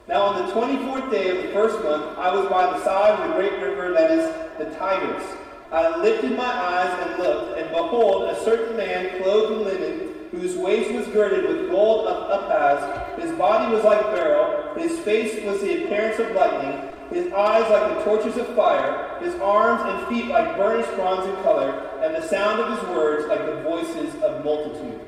Now 0.07 0.23
on 0.23 0.45
the 0.45 0.53
24th 0.53 1.09
day 1.11 1.29
of 1.29 1.43
the 1.43 1.53
first 1.53 1.83
month, 1.83 2.17
I 2.17 2.33
was 2.35 2.47
by 2.49 2.65
the 2.65 2.83
side 2.83 3.19
of 3.19 3.29
the 3.29 3.35
great 3.35 3.53
river 3.61 3.91
that 3.93 4.11
is 4.11 4.25
the 4.57 4.65
Tigris. 4.77 5.23
I 5.71 5.97
lifted 5.97 6.35
my 6.35 6.43
eyes 6.43 7.07
and 7.07 7.23
looked, 7.23 7.57
and 7.57 7.69
behold, 7.69 8.29
a 8.29 8.43
certain 8.43 8.75
man 8.75 9.21
clothed 9.21 9.53
in 9.53 9.63
linen, 9.63 10.10
whose 10.31 10.55
waist 10.55 10.91
was 10.91 11.07
girded 11.07 11.47
with 11.47 11.69
gold 11.69 12.07
Uphaz. 12.07 13.19
His 13.19 13.31
body 13.33 13.73
was 13.73 13.83
like 13.83 14.01
beryl, 14.15 14.73
his 14.75 14.97
face 14.99 15.43
was 15.43 15.61
the 15.61 15.83
appearance 15.83 16.19
of 16.19 16.31
lightning, 16.31 16.89
his 17.09 17.31
eyes 17.33 17.69
like 17.69 17.97
the 17.97 18.03
torches 18.05 18.37
of 18.37 18.55
fire, 18.55 19.19
his 19.19 19.35
arms 19.41 19.81
and 19.83 20.07
feet 20.07 20.29
like 20.29 20.55
burnished 20.55 20.93
bronze 20.95 21.27
in 21.27 21.35
color, 21.43 21.71
and 22.01 22.15
the 22.15 22.25
sound 22.27 22.61
of 22.61 22.79
his 22.79 22.89
words 22.89 23.27
like 23.27 23.45
the 23.45 23.61
voices 23.61 24.15
of 24.23 24.43
multitude. 24.45 25.01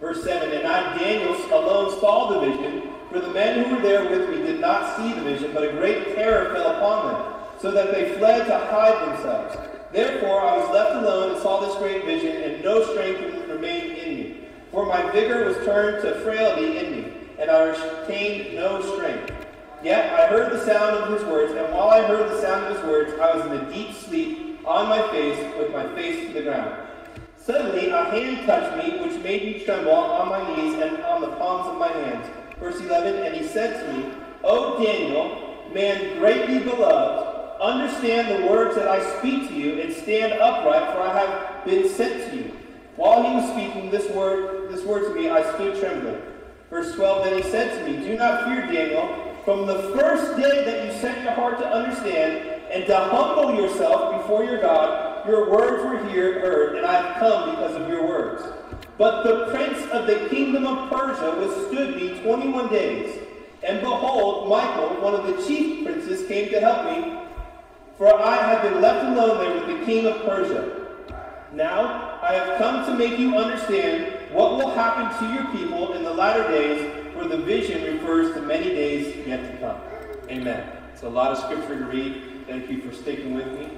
Verse 0.00 0.22
7 0.22 0.52
And 0.52 0.66
I, 0.66 0.96
Daniel, 0.96 1.34
alone 1.52 1.98
saw 1.98 2.30
the 2.30 2.40
vision, 2.48 2.92
for 3.10 3.18
the 3.18 3.32
men 3.32 3.64
who 3.64 3.74
were 3.74 3.82
there 3.82 4.08
with 4.08 4.30
me 4.30 4.46
did 4.46 4.60
not 4.60 4.96
see 4.96 5.12
the 5.12 5.22
vision, 5.22 5.52
but 5.52 5.64
a 5.64 5.72
great 5.72 6.14
terror 6.14 6.54
fell 6.54 6.76
upon 6.76 7.12
them, 7.12 7.34
so 7.60 7.72
that 7.72 7.92
they 7.92 8.16
fled 8.16 8.46
to 8.46 8.56
hide 8.56 9.08
themselves. 9.08 9.56
Therefore 9.92 10.40
I 10.40 10.56
was 10.58 10.70
left 10.70 10.94
alone 10.94 11.32
and 11.32 11.42
saw 11.42 11.58
this 11.60 11.76
great 11.78 12.04
vision, 12.04 12.36
and 12.36 12.62
no 12.62 12.84
strength 12.92 13.39
in 13.64 14.18
me. 14.18 14.36
For 14.70 14.86
my 14.86 15.10
vigor 15.10 15.44
was 15.44 15.56
turned 15.64 16.02
to 16.02 16.20
frailty 16.20 16.78
in 16.78 16.92
me, 16.92 17.12
and 17.38 17.50
I 17.50 17.64
retained 17.64 18.54
no 18.54 18.80
strength. 18.94 19.32
Yet 19.82 20.12
I 20.12 20.26
heard 20.26 20.52
the 20.52 20.64
sound 20.64 20.96
of 20.96 21.18
his 21.18 21.26
words, 21.26 21.52
and 21.52 21.72
while 21.72 21.88
I 21.88 22.02
heard 22.02 22.30
the 22.30 22.40
sound 22.40 22.66
of 22.66 22.76
his 22.76 22.86
words, 22.86 23.12
I 23.14 23.36
was 23.36 23.46
in 23.46 23.52
a 23.52 23.72
deep 23.72 23.94
sleep 23.94 24.60
on 24.66 24.88
my 24.88 25.00
face, 25.10 25.38
with 25.58 25.72
my 25.72 25.86
face 25.94 26.26
to 26.26 26.32
the 26.34 26.42
ground. 26.42 26.86
Suddenly 27.36 27.88
a 27.88 28.04
hand 28.04 28.46
touched 28.46 28.76
me, 28.76 29.00
which 29.00 29.22
made 29.22 29.44
me 29.44 29.64
tremble 29.64 29.92
on 29.92 30.28
my 30.28 30.54
knees 30.54 30.74
and 30.74 31.02
on 31.04 31.22
the 31.22 31.28
palms 31.36 31.68
of 31.68 31.78
my 31.78 31.88
hands. 31.88 32.26
Verse 32.58 32.78
11, 32.78 33.24
and 33.24 33.34
he 33.34 33.46
said 33.46 33.80
to 33.80 33.92
me, 33.92 34.12
O 34.44 34.82
Daniel, 34.84 35.72
man 35.72 36.18
greatly 36.18 36.58
beloved, 36.58 37.58
understand 37.60 38.42
the 38.42 38.46
words 38.46 38.74
that 38.76 38.86
I 38.86 39.18
speak 39.18 39.48
to 39.48 39.54
you, 39.54 39.80
and 39.80 39.92
stand 39.92 40.34
upright, 40.34 40.92
for 40.92 41.00
I 41.00 41.18
have 41.18 41.64
been 41.64 41.88
sent 41.88 42.30
to 42.30 42.36
you. 42.36 42.59
While 42.96 43.22
he 43.22 43.34
was 43.34 43.50
speaking 43.50 43.90
this 43.90 44.10
word, 44.10 44.70
this 44.70 44.84
word 44.84 45.08
to 45.08 45.14
me, 45.14 45.28
I 45.28 45.42
stood 45.54 45.80
trembling. 45.80 46.20
Verse 46.68 46.94
12, 46.94 47.24
then 47.24 47.42
he 47.42 47.50
said 47.50 47.78
to 47.78 47.90
me, 47.90 48.06
Do 48.06 48.16
not 48.16 48.44
fear, 48.44 48.66
Daniel. 48.66 49.36
From 49.44 49.66
the 49.66 49.94
first 49.96 50.36
day 50.36 50.64
that 50.64 50.86
you 50.86 51.00
set 51.00 51.22
your 51.22 51.32
heart 51.32 51.58
to 51.58 51.66
understand 51.66 52.60
and 52.70 52.86
to 52.86 52.96
humble 52.96 53.54
yourself 53.54 54.22
before 54.22 54.44
your 54.44 54.60
God, 54.60 55.26
your 55.26 55.50
words 55.50 55.82
were 55.84 56.08
here 56.10 56.40
heard, 56.40 56.76
and 56.76 56.86
I 56.86 57.02
have 57.02 57.16
come 57.18 57.50
because 57.50 57.74
of 57.74 57.88
your 57.88 58.06
words. 58.06 58.42
But 58.98 59.22
the 59.24 59.46
prince 59.50 59.84
of 59.90 60.06
the 60.06 60.28
kingdom 60.28 60.66
of 60.66 60.90
Persia 60.90 61.36
withstood 61.38 61.96
me 61.96 62.20
21 62.20 62.68
days. 62.68 63.18
And 63.62 63.80
behold, 63.80 64.48
Michael, 64.48 65.00
one 65.00 65.14
of 65.14 65.26
the 65.26 65.46
chief 65.46 65.84
princes, 65.84 66.26
came 66.28 66.50
to 66.50 66.60
help 66.60 66.84
me, 66.86 67.18
for 67.98 68.14
I 68.14 68.36
had 68.36 68.62
been 68.62 68.80
left 68.80 69.04
alone 69.04 69.38
there 69.38 69.54
with 69.54 69.80
the 69.80 69.84
king 69.84 70.06
of 70.06 70.22
Persia. 70.22 70.86
Now 71.52 72.09
I 72.30 72.34
have 72.34 72.58
come 72.58 72.86
to 72.86 72.94
make 72.94 73.18
you 73.18 73.36
understand 73.36 74.30
what 74.30 74.52
will 74.52 74.70
happen 74.70 75.18
to 75.18 75.34
your 75.34 75.50
people 75.50 75.94
in 75.94 76.04
the 76.04 76.14
latter 76.14 76.48
days, 76.48 77.12
for 77.12 77.26
the 77.26 77.38
vision 77.38 77.82
refers 77.82 78.32
to 78.34 78.40
many 78.40 78.66
days 78.66 79.26
yet 79.26 79.50
to 79.50 79.58
come. 79.58 79.80
Amen. 80.30 80.64
It's 80.92 81.02
a 81.02 81.08
lot 81.08 81.32
of 81.32 81.38
scripture 81.38 81.76
to 81.76 81.84
read. 81.86 82.44
Thank 82.46 82.70
you 82.70 82.82
for 82.82 82.94
sticking 82.94 83.34
with 83.34 83.48
me. 83.58 83.68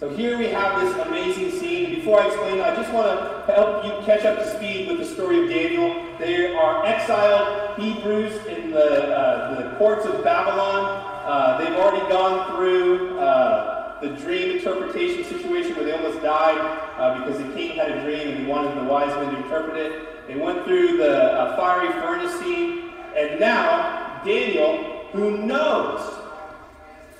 So 0.00 0.08
here 0.08 0.36
we 0.38 0.46
have 0.48 0.80
this 0.80 1.06
amazing 1.06 1.52
scene. 1.60 1.94
Before 1.94 2.20
I 2.20 2.26
explain, 2.26 2.60
I 2.62 2.74
just 2.74 2.92
want 2.92 3.06
to 3.46 3.52
help 3.52 3.84
you 3.84 3.92
catch 4.04 4.24
up 4.24 4.38
to 4.38 4.56
speed 4.56 4.88
with 4.88 4.98
the 4.98 5.06
story 5.06 5.44
of 5.44 5.48
Daniel. 5.48 6.04
They 6.18 6.52
are 6.52 6.84
exiled 6.84 7.78
Hebrews 7.78 8.44
in 8.46 8.72
the, 8.72 9.16
uh, 9.16 9.70
the 9.70 9.76
courts 9.76 10.04
of 10.04 10.24
Babylon. 10.24 11.04
Uh, 11.24 11.58
they've 11.58 11.76
already 11.76 12.08
gone 12.08 12.56
through 12.56 13.20
uh, 13.20 13.77
the 14.00 14.10
dream 14.10 14.56
interpretation 14.56 15.24
situation 15.24 15.74
where 15.76 15.84
they 15.84 15.92
almost 15.92 16.22
died 16.22 16.58
uh, 16.98 17.18
because 17.18 17.38
the 17.38 17.52
king 17.54 17.76
had 17.76 17.90
a 17.90 18.02
dream 18.02 18.28
and 18.28 18.38
he 18.38 18.46
wanted 18.46 18.76
the 18.76 18.84
wise 18.84 19.14
men 19.16 19.34
to 19.34 19.42
interpret 19.42 19.76
it. 19.76 20.26
They 20.28 20.36
went 20.36 20.64
through 20.64 20.98
the 20.98 21.32
uh, 21.32 21.56
fiery 21.56 21.92
furnace 22.00 22.38
scene. 22.40 22.90
And 23.16 23.40
now, 23.40 24.22
Daniel, 24.24 25.06
who 25.12 25.38
knows 25.38 26.18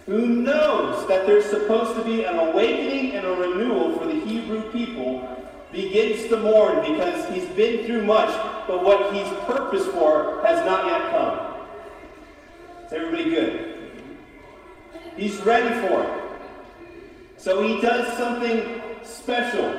who 0.08 0.26
knows 0.26 1.06
that 1.06 1.26
there's 1.26 1.44
supposed 1.44 1.94
to 1.94 2.02
be 2.02 2.24
an 2.24 2.38
awakening 2.38 3.12
and 3.12 3.26
a 3.26 3.30
renewal 3.30 3.98
for 3.98 4.06
the 4.06 4.18
Hebrew 4.20 4.62
people, 4.72 5.28
begins 5.70 6.28
to 6.30 6.38
mourn 6.38 6.80
because 6.80 7.28
he's 7.28 7.44
been 7.50 7.84
through 7.84 8.04
much, 8.04 8.30
but 8.66 8.82
what 8.82 9.12
he's 9.12 9.28
purposed 9.44 9.90
for 9.90 10.42
has 10.46 10.64
not 10.64 10.86
yet 10.86 11.10
come. 11.10 12.86
Is 12.86 12.92
everybody 12.94 13.24
good? 13.24 13.92
He's 15.14 15.38
ready 15.42 15.86
for 15.86 16.04
it. 16.04 16.27
So 17.38 17.62
he 17.62 17.80
does 17.80 18.18
something 18.18 18.82
special. 19.04 19.70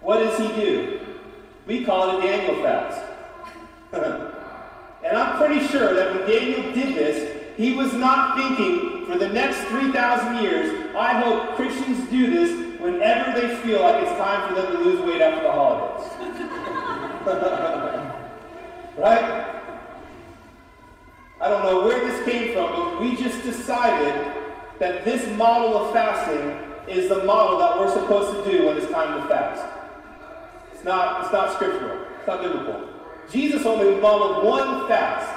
What 0.00 0.18
does 0.18 0.38
he 0.38 0.46
do? 0.60 1.00
We 1.66 1.84
call 1.84 2.16
it 2.16 2.24
a 2.24 2.28
Daniel 2.28 2.62
fast. 2.62 3.04
and 3.92 5.16
I'm 5.16 5.36
pretty 5.38 5.66
sure 5.66 5.92
that 5.92 6.14
when 6.14 6.30
Daniel 6.30 6.72
did 6.72 6.94
this, 6.94 7.56
he 7.56 7.74
was 7.74 7.92
not 7.94 8.38
thinking 8.38 9.06
for 9.06 9.18
the 9.18 9.28
next 9.28 9.58
3,000 9.68 10.42
years, 10.42 10.94
I 10.94 11.20
hope 11.20 11.56
Christians 11.56 12.08
do 12.10 12.30
this 12.30 12.80
whenever 12.80 13.38
they 13.38 13.56
feel 13.56 13.80
like 13.80 14.04
it's 14.04 14.12
time 14.12 14.48
for 14.48 14.54
them 14.62 14.72
to 14.72 14.78
lose 14.78 15.00
weight 15.00 15.20
after 15.20 15.42
the 15.42 15.50
holidays. 15.50 16.06
right? 18.96 19.62
I 21.40 21.48
don't 21.48 21.64
know 21.64 21.84
where 21.84 22.06
this 22.06 22.24
came 22.24 22.52
from, 22.54 22.70
but 22.70 23.00
we 23.00 23.16
just 23.16 23.42
decided 23.42 24.32
that 24.78 25.04
this 25.04 25.26
model 25.36 25.76
of 25.76 25.92
fasting 25.92 26.67
is 26.90 27.08
the 27.08 27.24
model 27.24 27.58
that 27.58 27.78
we're 27.78 27.92
supposed 27.92 28.44
to 28.44 28.50
do 28.50 28.66
when 28.66 28.76
it's 28.76 28.90
time 28.90 29.20
to 29.20 29.28
fast. 29.28 29.64
It's 30.72 30.84
not, 30.84 31.22
it's 31.22 31.32
not 31.32 31.52
scriptural. 31.54 32.06
It's 32.18 32.26
not 32.26 32.42
biblical. 32.42 32.88
Jesus 33.30 33.66
only 33.66 34.00
modeled 34.00 34.44
one 34.44 34.88
fast. 34.88 35.34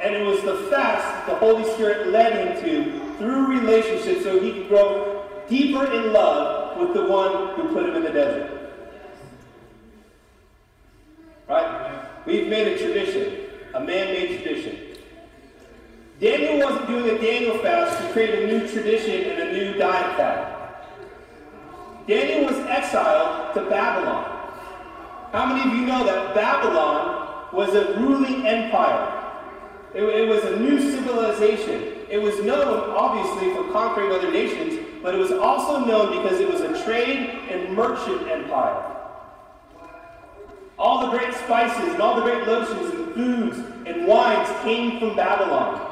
And 0.00 0.14
it 0.14 0.24
was 0.24 0.42
the 0.42 0.56
fast 0.70 1.04
that 1.04 1.26
the 1.26 1.34
Holy 1.36 1.64
Spirit 1.74 2.08
led 2.08 2.32
him 2.32 2.64
to 2.64 3.16
through 3.18 3.46
relationship 3.46 4.22
so 4.22 4.40
he 4.40 4.52
could 4.52 4.68
grow 4.68 5.28
deeper 5.48 5.84
in 5.92 6.12
love 6.12 6.78
with 6.78 6.94
the 6.94 7.04
one 7.04 7.54
who 7.54 7.68
put 7.72 7.88
him 7.88 7.96
in 7.96 8.02
the 8.02 8.10
desert. 8.10 8.58
Right? 11.48 12.04
We've 12.26 12.48
made 12.48 12.68
a 12.68 12.78
tradition, 12.78 13.46
a 13.74 13.80
man-made 13.80 14.42
tradition. 14.42 14.78
Daniel 16.20 16.66
wasn't 16.66 16.86
doing 16.86 17.16
a 17.16 17.20
Daniel 17.20 17.58
fast 17.58 18.00
to 18.00 18.12
create 18.12 18.44
a 18.44 18.46
new 18.46 18.68
tradition 18.68 19.30
and 19.30 19.40
a 19.40 19.52
new 19.52 19.74
diet 19.78 20.16
fad. 20.16 20.51
Daniel 22.06 22.46
was 22.46 22.58
exiled 22.66 23.54
to 23.54 23.60
Babylon. 23.70 24.24
How 25.32 25.46
many 25.46 25.70
of 25.70 25.76
you 25.78 25.86
know 25.86 26.04
that 26.04 26.34
Babylon 26.34 27.48
was 27.52 27.74
a 27.74 27.98
ruling 27.98 28.46
empire? 28.46 29.20
It, 29.94 30.02
it, 30.02 30.28
was 30.28 30.42
a 30.44 30.56
new 30.58 30.80
civilization. 30.80 32.06
It 32.10 32.20
was 32.20 32.42
known, 32.42 32.90
obviously, 32.90 33.54
for 33.54 33.70
conquering 33.72 34.10
other 34.10 34.30
nations, 34.30 34.80
but 35.02 35.14
it 35.14 35.18
was 35.18 35.32
also 35.32 35.84
known 35.84 36.22
because 36.22 36.40
it 36.40 36.50
was 36.50 36.60
a 36.60 36.84
trade 36.84 37.28
and 37.50 37.74
merchant 37.74 38.28
empire. 38.28 38.84
All 40.78 41.10
the 41.10 41.16
great 41.16 41.34
spices 41.34 41.92
and 41.92 42.02
all 42.02 42.16
the 42.16 42.22
great 42.22 42.46
lotions 42.46 42.94
and 42.94 43.14
foods 43.14 43.58
and 43.86 44.06
wines 44.06 44.48
came 44.62 44.98
from 44.98 45.14
Babylon. 45.14 45.91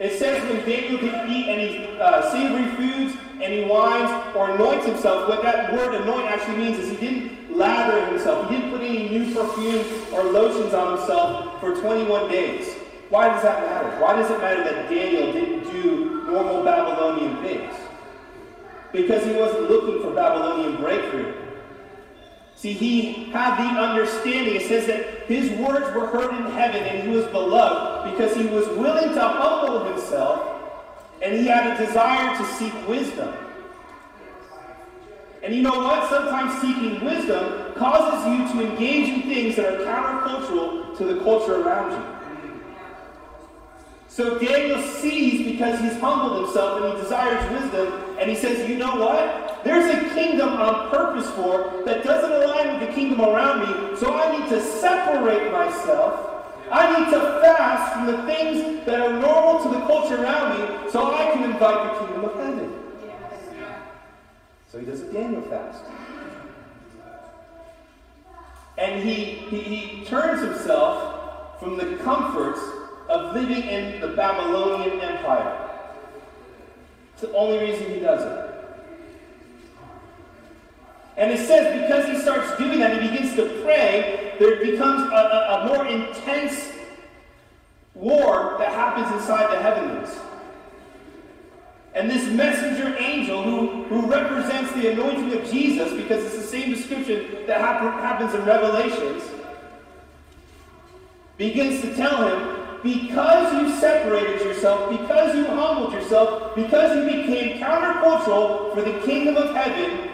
It 0.00 0.16
says 0.16 0.40
when 0.44 0.64
Daniel 0.64 0.98
could 0.98 1.28
eat 1.28 1.48
any 1.48 1.98
uh, 1.98 2.30
savory 2.30 2.66
foods, 2.76 3.16
any 3.42 3.64
wines, 3.64 4.36
or 4.36 4.50
anoint 4.50 4.84
himself, 4.84 5.28
what 5.28 5.42
that 5.42 5.72
word 5.72 5.94
anoint 5.94 6.30
actually 6.30 6.58
means 6.58 6.78
is 6.78 6.90
he 6.90 6.96
didn't 6.96 7.56
lather 7.56 8.06
himself. 8.06 8.48
He 8.48 8.56
didn't 8.56 8.70
put 8.70 8.80
any 8.80 9.08
new 9.08 9.34
perfume 9.34 9.84
or 10.12 10.22
lotions 10.22 10.72
on 10.72 10.98
himself 10.98 11.60
for 11.60 11.74
21 11.80 12.30
days. 12.30 12.74
why 13.08 13.28
does 13.28 13.42
that 13.42 13.60
matter? 13.62 14.00
Why 14.00 14.14
does 14.14 14.30
it 14.30 14.38
matter 14.38 14.62
that 14.62 14.88
Daniel 14.88 15.32
didn't 15.32 15.64
do 15.72 16.22
normal 16.26 16.62
Babylonian 16.62 17.42
things? 17.42 17.74
Because 18.92 19.24
he 19.24 19.32
wasn't 19.32 19.68
looking 19.68 20.00
for 20.02 20.14
Babylonian 20.14 20.76
breakthrough. 20.76 21.34
See, 22.58 22.72
he 22.72 23.12
had 23.30 23.56
the 23.56 23.80
understanding. 23.80 24.56
It 24.56 24.66
says 24.66 24.88
that 24.88 25.28
his 25.28 25.48
words 25.60 25.94
were 25.94 26.08
heard 26.08 26.34
in 26.34 26.50
heaven 26.50 26.82
and 26.82 27.08
he 27.08 27.16
was 27.16 27.24
beloved 27.26 28.10
because 28.10 28.36
he 28.36 28.46
was 28.46 28.66
willing 28.70 29.14
to 29.14 29.20
humble 29.20 29.84
himself 29.84 30.60
and 31.22 31.38
he 31.38 31.46
had 31.46 31.72
a 31.72 31.86
desire 31.86 32.36
to 32.36 32.44
seek 32.54 32.72
wisdom. 32.88 33.32
And 35.44 35.54
you 35.54 35.62
know 35.62 35.78
what? 35.78 36.10
Sometimes 36.10 36.60
seeking 36.60 37.04
wisdom 37.04 37.74
causes 37.74 38.26
you 38.26 38.60
to 38.60 38.70
engage 38.72 39.08
in 39.08 39.22
things 39.22 39.54
that 39.54 39.74
are 39.74 39.84
countercultural 39.84 40.98
to 40.98 41.04
the 41.04 41.20
culture 41.22 41.62
around 41.62 41.92
you. 41.92 42.17
So 44.18 44.36
Daniel 44.36 44.82
sees 44.82 45.46
because 45.46 45.78
he's 45.78 45.96
humbled 46.00 46.42
himself 46.42 46.82
and 46.82 46.92
he 46.92 47.02
desires 47.02 47.40
wisdom, 47.52 48.16
and 48.18 48.28
he 48.28 48.34
says, 48.34 48.68
You 48.68 48.76
know 48.76 48.96
what? 48.96 49.62
There's 49.62 49.94
a 49.94 50.12
kingdom 50.12 50.48
on 50.48 50.90
purpose 50.90 51.30
for 51.36 51.84
that 51.84 52.02
doesn't 52.02 52.32
align 52.32 52.80
with 52.80 52.88
the 52.88 52.94
kingdom 52.96 53.20
around 53.20 53.60
me, 53.60 53.96
so 53.96 54.18
I 54.18 54.36
need 54.36 54.48
to 54.48 54.60
separate 54.60 55.52
myself. 55.52 56.44
I 56.68 56.98
need 56.98 57.12
to 57.12 57.20
fast 57.20 57.92
from 57.92 58.06
the 58.06 58.22
things 58.24 58.84
that 58.86 58.98
are 58.98 59.20
normal 59.20 59.62
to 59.62 59.78
the 59.78 59.86
culture 59.86 60.20
around 60.20 60.58
me 60.58 60.90
so 60.90 61.14
I 61.14 61.30
can 61.32 61.44
invite 61.52 61.92
the 61.92 62.04
kingdom 62.04 62.24
of 62.24 62.34
heaven. 62.34 62.74
So 64.66 64.80
he 64.80 64.84
does 64.84 65.02
a 65.02 65.12
Daniel 65.12 65.42
fast. 65.42 65.84
And 68.78 69.00
he, 69.00 69.14
he, 69.48 69.60
he 69.60 70.04
turns 70.06 70.42
himself 70.42 71.60
from 71.60 71.76
the 71.76 71.94
comforts 72.02 72.60
of 73.08 73.34
living 73.34 73.62
in 73.62 74.00
the 74.00 74.08
Babylonian 74.08 75.00
Empire. 75.00 75.70
It's 77.12 77.22
the 77.22 77.32
only 77.32 77.58
reason 77.58 77.92
he 77.92 78.00
does 78.00 78.22
it. 78.22 78.54
And 81.16 81.32
it 81.32 81.44
says 81.46 81.82
because 81.82 82.06
he 82.06 82.18
starts 82.20 82.56
doing 82.58 82.78
that, 82.78 83.02
he 83.02 83.08
begins 83.08 83.34
to 83.34 83.60
pray, 83.64 84.36
there 84.38 84.64
becomes 84.64 85.02
a, 85.12 85.16
a, 85.16 85.58
a 85.58 85.66
more 85.66 85.86
intense 85.86 86.70
war 87.94 88.54
that 88.58 88.72
happens 88.72 89.20
inside 89.20 89.50
the 89.52 89.60
heavens. 89.60 90.16
And 91.94 92.08
this 92.08 92.28
messenger 92.32 92.96
angel, 92.98 93.42
who, 93.42 93.82
who 93.84 94.06
represents 94.08 94.72
the 94.74 94.92
anointing 94.92 95.32
of 95.36 95.50
Jesus, 95.50 95.92
because 95.94 96.24
it's 96.24 96.36
the 96.36 96.42
same 96.42 96.70
description 96.70 97.44
that 97.48 97.60
happen, 97.60 97.88
happens 98.00 98.34
in 98.34 98.44
Revelations, 98.44 99.24
begins 101.36 101.80
to 101.80 101.96
tell 101.96 102.28
him 102.28 102.67
because 102.82 103.52
you 103.54 103.80
separated 103.80 104.40
yourself, 104.40 104.90
because 104.90 105.34
you 105.34 105.46
humbled 105.46 105.92
yourself, 105.92 106.54
because 106.54 106.96
you 106.96 107.04
became 107.04 107.58
countercultural 107.58 108.74
for 108.74 108.82
the 108.82 109.00
kingdom 109.00 109.36
of 109.36 109.54
heaven, 109.54 110.08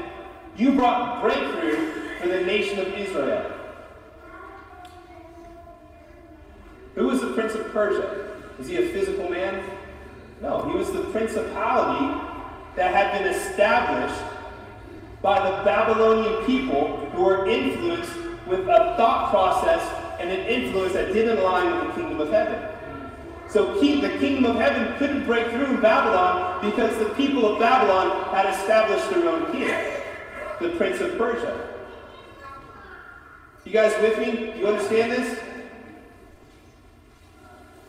you 0.57 0.72
brought 0.72 1.22
breakthrough 1.22 2.18
for 2.20 2.29
the 2.29 2.40
nation 2.42 2.79
of 2.79 2.88
Israel. 2.94 3.50
Who 6.94 7.09
was 7.09 7.20
the 7.20 7.33
prince 7.33 7.55
of 7.55 7.70
Persia? 7.72 8.38
Is 8.61 8.68
he 8.68 8.77
a 8.77 8.88
physical 8.92 9.29
man? 9.29 9.68
No, 10.40 10.68
he 10.70 10.77
was 10.77 10.92
the 10.92 11.03
principality 11.05 12.20
that 12.77 12.94
had 12.94 13.18
been 13.18 13.33
established 13.33 14.22
by 15.22 15.38
the 15.38 15.64
Babylonian 15.64 16.44
people 16.44 16.98
who 17.12 17.22
were 17.22 17.46
influenced 17.46 18.12
with 18.46 18.61
a 18.61 18.94
thought 18.96 19.31
process 19.31 20.04
and 20.20 20.31
an 20.31 20.46
influence 20.46 20.92
that 20.94 21.12
didn't 21.12 21.38
align 21.38 21.70
with 21.70 21.88
the 21.88 22.00
kingdom 22.00 22.20
of 22.20 22.31
heaven. 22.31 22.68
So 23.48 23.74
the 23.74 24.18
kingdom 24.18 24.46
of 24.46 24.57
heaven 24.57 24.96
couldn't 24.98 25.27
break 25.27 25.48
through 25.50 25.66
in 25.66 25.81
Babylon 25.81 26.68
because 26.68 26.98
the 26.98 27.11
people 27.14 27.46
of 27.46 27.61
Babylon 27.61 28.35
had 28.35 28.53
established 28.53 29.09
their 29.11 29.29
own 29.29 29.53
king, 29.53 29.68
the 30.61 30.77
prince 30.77 31.00
of 31.00 31.16
Persia. 31.16 31.70
You 33.64 33.72
guys 33.72 33.92
with 34.03 34.18
me? 34.18 34.59
You 34.59 34.66
understand 34.66 35.12
this? 35.12 35.40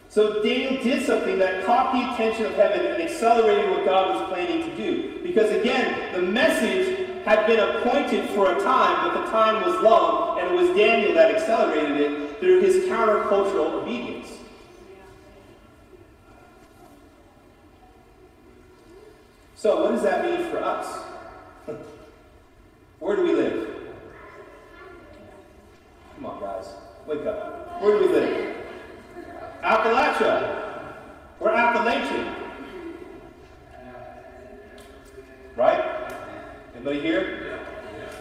So 0.09 0.41
Daniel 0.41 0.81
did 0.81 1.05
something 1.05 1.38
that 1.39 1.65
caught 1.65 1.93
the 1.93 2.13
attention 2.13 2.45
of 2.45 2.53
heaven 2.53 2.85
and 2.85 3.03
accelerated 3.03 3.69
what 3.71 3.83
God 3.83 4.15
was 4.15 4.29
planning 4.29 4.69
to 4.69 4.77
do. 4.77 5.19
Because 5.23 5.51
again, 5.51 6.13
the 6.13 6.21
message 6.21 7.09
had 7.25 7.47
been 7.47 7.59
appointed 7.59 8.29
for 8.29 8.55
a 8.55 8.61
time, 8.61 9.07
but 9.07 9.25
the 9.25 9.31
time 9.31 9.63
was 9.63 9.81
long, 9.81 10.39
and 10.39 10.47
it 10.47 10.53
was 10.53 10.77
Daniel 10.77 11.15
that 11.15 11.33
accelerated 11.33 11.99
it 11.99 12.39
through 12.39 12.61
his 12.61 12.85
countercultural 12.85 13.81
obedience. 13.81 14.29
So, 19.55 19.81
what 19.81 19.91
does 19.91 20.03
that 20.03 20.23
mean 20.23 20.51
for 20.51 20.63
us? 20.63 21.03
Where 22.99 23.15
do 23.15 23.23
we 23.23 23.33
live? 23.33 23.75
Come 26.15 26.25
on, 26.27 26.39
guys. 26.39 26.67
Wake 27.07 27.25
up. 27.25 27.81
Where 27.81 27.97
do 27.97 28.07
we 28.07 28.13
live? 28.13 28.55
Appalachia. 29.63 30.93
We're 31.39 31.49
Appalachian. 31.49 32.35
Right? 35.55 36.04
Anybody 36.85 37.01
here? 37.07 37.59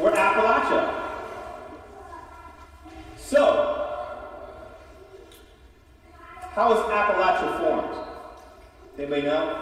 We're 0.01 0.13
Appalachia. 0.13 0.95
So, 3.19 3.37
how 6.53 6.73
is 6.73 6.79
Appalachia 6.79 7.59
formed? 7.59 7.95
Anybody 8.97 9.23
know? 9.23 9.61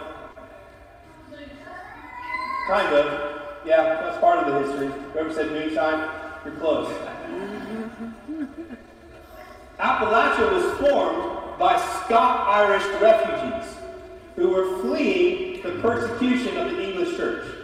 Kind 2.69 2.95
of. 2.95 3.43
Yeah, 3.67 4.03
that's 4.03 4.19
part 4.19 4.47
of 4.47 4.53
the 4.53 4.61
history. 4.69 4.93
Whoever 5.13 5.33
said 5.33 5.51
moonshine, 5.51 6.09
you're 6.45 6.55
close. 6.55 6.87
Appalachia 9.81 10.53
was 10.53 10.79
formed 10.79 11.59
by 11.59 11.77
Scot-Irish 12.05 12.87
refugees 13.03 13.69
who 14.37 14.51
were 14.51 14.79
fleeing 14.81 15.61
the 15.65 15.73
persecution 15.81 16.57
of 16.57 16.71
the 16.71 16.81
English 16.81 17.17
church. 17.17 17.62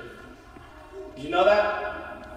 Did 1.18 1.24
you 1.24 1.30
know 1.32 1.44
that? 1.46 2.28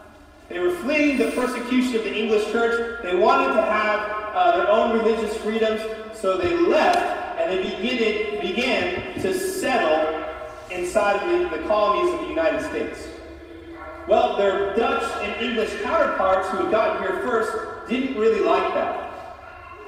They 0.49 0.57
were 0.57 0.71
fleeing 0.77 1.19
the 1.19 1.29
persecution 1.33 1.97
of 1.97 2.03
the 2.03 2.15
English 2.15 2.51
church. 2.51 3.03
They 3.03 3.13
wanted 3.13 3.53
to 3.53 3.61
have 3.61 3.99
uh, 4.33 4.57
their 4.57 4.71
own 4.71 4.97
religious 4.97 5.37
freedoms, 5.37 5.81
so 6.15 6.35
they 6.39 6.57
left 6.57 7.39
and 7.39 7.51
they 7.51 7.61
began, 7.61 8.41
began 8.41 9.21
to 9.21 9.37
settle 9.37 10.25
inside 10.71 11.21
of 11.21 11.51
the, 11.51 11.57
the 11.57 11.63
colonies 11.67 12.11
of 12.11 12.21
the 12.21 12.27
United 12.29 12.67
States. 12.69 13.07
Well, 14.07 14.35
their 14.37 14.75
Dutch 14.75 15.03
and 15.21 15.39
English 15.45 15.79
counterparts 15.83 16.49
who 16.49 16.63
had 16.63 16.71
gotten 16.71 17.03
here 17.03 17.21
first 17.21 17.87
didn't 17.87 18.17
really 18.17 18.39
like 18.39 18.73
that. 18.73 19.37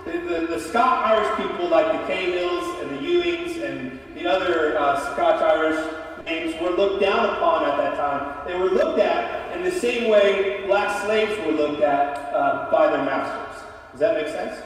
The, 0.05 0.19
the, 0.19 0.45
the 0.45 0.59
Scot-Irish 0.59 1.35
people 1.37 1.67
like 1.67 1.91
the 1.91 2.13
Cahills 2.13 2.79
and 2.81 2.91
the 2.91 3.01
Ewings 3.01 3.59
and 3.59 3.99
the 4.13 4.27
other 4.27 4.77
uh, 4.77 4.99
Scotch-Irish 5.13 6.02
names 6.25 6.59
were 6.61 6.69
looked 6.69 7.01
down 7.01 7.25
upon 7.35 7.65
at 7.65 7.77
that 7.77 7.97
time. 7.97 8.47
They 8.47 8.57
were 8.57 8.69
looked 8.69 8.99
at 8.99 9.55
in 9.55 9.63
the 9.63 9.71
same 9.71 10.09
way 10.09 10.65
black 10.65 11.05
slaves 11.05 11.37
were 11.45 11.53
looked 11.53 11.81
at 11.81 12.17
uh, 12.33 12.71
by 12.71 12.87
their 12.87 13.05
masters. 13.05 13.63
Does 13.91 13.99
that 13.99 14.15
make 14.15 14.27
sense? 14.27 14.61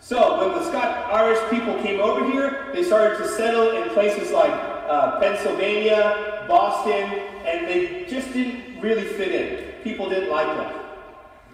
So 0.00 0.38
when 0.38 0.58
the 0.58 0.64
Scot-Irish 0.68 1.50
people 1.50 1.80
came 1.82 2.00
over 2.00 2.30
here, 2.30 2.70
they 2.72 2.82
started 2.82 3.18
to 3.18 3.28
settle 3.28 3.70
in 3.76 3.90
places 3.90 4.32
like 4.32 4.50
uh, 4.50 5.20
Pennsylvania, 5.20 6.44
Boston, 6.48 7.20
and 7.46 7.66
they 7.66 8.06
just 8.08 8.32
didn't 8.32 8.80
really 8.80 9.04
fit 9.04 9.32
in. 9.32 9.82
People 9.82 10.08
didn't 10.08 10.30
like 10.30 10.46
them. 10.46 10.80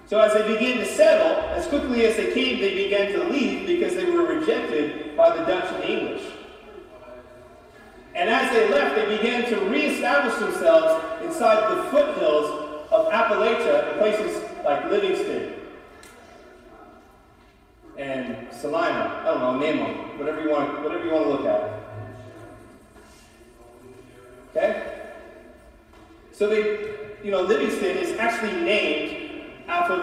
So 0.06 0.20
as 0.20 0.32
they 0.32 0.54
began 0.54 0.78
to 0.78 0.86
settle, 0.86 1.36
as 1.50 1.66
quickly 1.66 2.06
as 2.06 2.16
they 2.16 2.32
came, 2.32 2.60
they 2.60 2.74
began 2.84 3.12
to 3.12 3.24
leave 3.24 3.66
because 3.66 3.96
they 3.96 4.04
were 4.04 4.24
rejected 4.24 5.16
by 5.16 5.36
the 5.36 5.44
Dutch 5.44 5.72
and 5.74 5.84
English. 5.84 6.22
And 8.16 8.30
as 8.30 8.50
they 8.50 8.66
left, 8.70 8.96
they 8.96 9.14
began 9.14 9.44
to 9.50 9.60
reestablish 9.68 10.34
themselves 10.36 11.04
inside 11.22 11.76
the 11.76 11.82
foothills 11.90 12.88
of 12.90 13.12
Appalachia 13.12 13.92
in 13.92 13.98
places 13.98 14.42
like 14.64 14.90
Livingston 14.90 15.52
and 17.98 18.50
Celina. 18.50 19.20
I 19.22 19.24
don't 19.26 19.40
know, 19.40 19.58
name 19.58 19.76
them, 19.76 20.18
whatever 20.18 20.40
you 20.40 20.50
want, 20.50 20.82
whatever 20.82 21.04
you 21.04 21.12
want 21.12 21.24
to 21.24 21.30
look 21.30 21.44
at. 21.44 21.84
Okay? 24.50 25.02
So 26.32 26.48
they, 26.48 26.94
you 27.22 27.30
know, 27.30 27.42
Livingston 27.42 27.98
is 27.98 28.18
actually 28.18 28.62
named 28.62 29.42
after, 29.68 30.00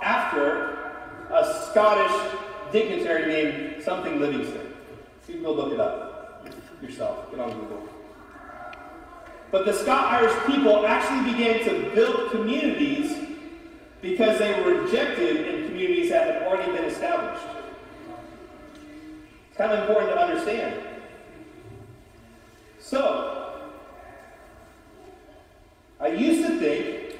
after 0.00 0.92
a 1.32 1.70
Scottish 1.70 2.32
dignitary 2.70 3.26
named 3.26 3.82
something 3.82 4.20
Livingston. 4.20 4.74
You 5.26 5.34
can 5.34 5.42
go 5.42 5.52
look 5.52 5.72
it 5.72 5.80
up 5.80 6.05
yourself. 6.82 7.30
Get 7.30 7.40
on 7.40 7.52
Google. 7.52 7.82
But 9.50 9.64
the 9.64 9.72
Scot-Irish 9.72 10.34
people 10.46 10.86
actually 10.86 11.32
began 11.32 11.64
to 11.64 11.94
build 11.94 12.30
communities 12.30 13.16
because 14.02 14.38
they 14.38 14.60
were 14.60 14.82
rejected 14.82 15.46
in 15.46 15.66
communities 15.68 16.10
that 16.10 16.26
had 16.26 16.42
already 16.42 16.70
been 16.72 16.84
established. 16.84 17.44
It's 19.48 19.56
kind 19.56 19.72
of 19.72 19.80
important 19.80 20.12
to 20.12 20.20
understand. 20.20 20.82
So, 22.80 23.62
I 26.00 26.08
used 26.08 26.46
to 26.46 26.58
think, 26.58 27.18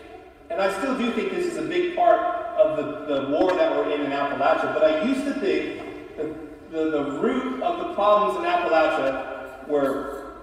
and 0.51 0.61
I 0.61 0.77
still 0.79 0.97
do 0.99 1.11
think 1.13 1.33
this 1.33 1.47
is 1.47 1.57
a 1.57 1.63
big 1.63 1.97
part 1.97 2.21
of 2.57 2.77
the, 2.77 3.15
the 3.15 3.29
war 3.31 3.55
that 3.55 3.75
we're 3.75 3.91
in 3.93 4.03
in 4.03 4.11
Appalachia, 4.11 4.75
but 4.75 4.85
I 4.85 5.05
used 5.05 5.25
to 5.25 5.35
think 5.35 6.17
that 6.17 6.71
the, 6.71 6.91
the 6.91 7.05
root 7.19 7.63
of 7.63 7.79
the 7.79 7.95
problems 7.95 8.39
in 8.39 8.45
Appalachia 8.45 9.36
were 9.69 10.35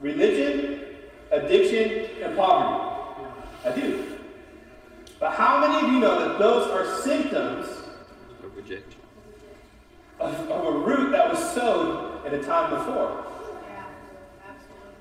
religion, 0.00 0.84
addiction, 1.30 2.22
and 2.22 2.36
poverty. 2.36 2.92
I 3.64 3.70
do. 3.74 4.18
But 5.18 5.32
how 5.32 5.60
many 5.60 5.86
of 5.86 5.92
you 5.92 5.98
know 5.98 6.28
that 6.28 6.38
those 6.38 6.70
are 6.70 7.00
symptoms 7.02 7.66
of 8.42 8.56
rejection? 8.56 9.00
Of, 10.20 10.34
of 10.50 10.74
a 10.74 10.78
root 10.78 11.10
that 11.12 11.30
was 11.30 11.38
sowed 11.52 12.24
at 12.26 12.32
a 12.32 12.42
time 12.42 12.70
before? 12.70 13.24
Yeah, 13.68 13.84
absolutely. 14.48 14.92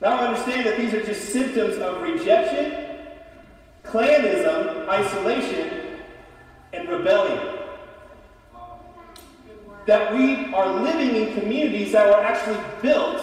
Now 0.00 0.26
understand 0.26 0.66
that 0.66 0.78
these 0.78 0.94
are 0.94 1.04
just 1.04 1.32
symptoms 1.32 1.78
of 1.78 2.02
rejection, 2.02 2.98
clanism, 3.82 4.88
isolation, 4.88 6.00
and 6.72 6.88
rebellion. 6.88 7.55
That 9.86 10.12
we 10.12 10.52
are 10.52 10.82
living 10.82 11.14
in 11.14 11.38
communities 11.38 11.92
that 11.92 12.06
were 12.06 12.24
actually 12.24 12.58
built 12.82 13.22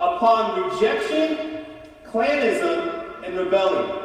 upon 0.00 0.70
rejection, 0.70 1.64
clanism, 2.06 3.22
and 3.24 3.36
rebellion. 3.36 4.04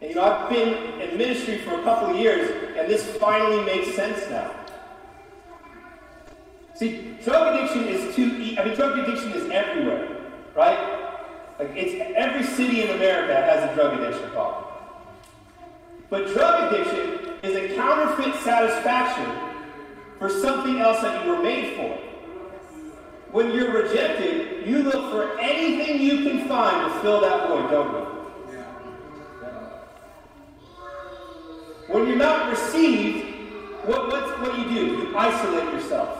And 0.00 0.10
you 0.10 0.16
know, 0.16 0.22
I've 0.24 0.50
been 0.50 1.00
in 1.00 1.16
ministry 1.16 1.58
for 1.58 1.78
a 1.78 1.82
couple 1.84 2.10
of 2.10 2.16
years, 2.16 2.50
and 2.76 2.90
this 2.90 3.04
finally 3.18 3.64
makes 3.64 3.94
sense 3.94 4.28
now. 4.28 4.52
See, 6.74 7.16
drug 7.24 7.54
addiction 7.54 7.84
is 7.84 8.16
too. 8.16 8.56
I 8.58 8.64
mean, 8.64 8.74
drug 8.74 8.98
addiction 8.98 9.30
is 9.32 9.48
everywhere, 9.50 10.08
right? 10.56 11.02
Like 11.58 11.70
it's 11.76 12.12
every 12.16 12.42
city 12.42 12.82
in 12.82 12.90
America 12.90 13.34
has 13.34 13.70
a 13.70 13.74
drug 13.76 14.00
addiction 14.00 14.28
problem. 14.30 14.71
But 16.12 16.28
drug 16.34 16.70
addiction 16.70 17.38
is 17.42 17.56
a 17.56 17.74
counterfeit 17.74 18.34
satisfaction 18.42 19.34
for 20.18 20.28
something 20.28 20.78
else 20.78 21.00
that 21.00 21.24
you 21.24 21.30
were 21.30 21.42
made 21.42 21.74
for. 21.74 21.88
When 23.30 23.50
you're 23.50 23.72
rejected, 23.72 24.68
you 24.68 24.82
look 24.82 25.10
for 25.10 25.40
anything 25.40 26.02
you 26.02 26.18
can 26.18 26.46
find 26.46 26.92
to 26.92 27.00
fill 27.00 27.22
that 27.22 27.48
void, 27.48 27.70
don't 27.70 27.92
you? 27.94 28.56
When 31.88 32.06
you're 32.06 32.16
not 32.16 32.50
received, 32.50 33.24
what, 33.86 34.08
what, 34.08 34.38
what 34.42 34.54
do 34.54 34.60
you 34.60 34.68
do? 34.68 34.86
You 34.92 35.16
isolate 35.16 35.72
yourself. 35.72 36.18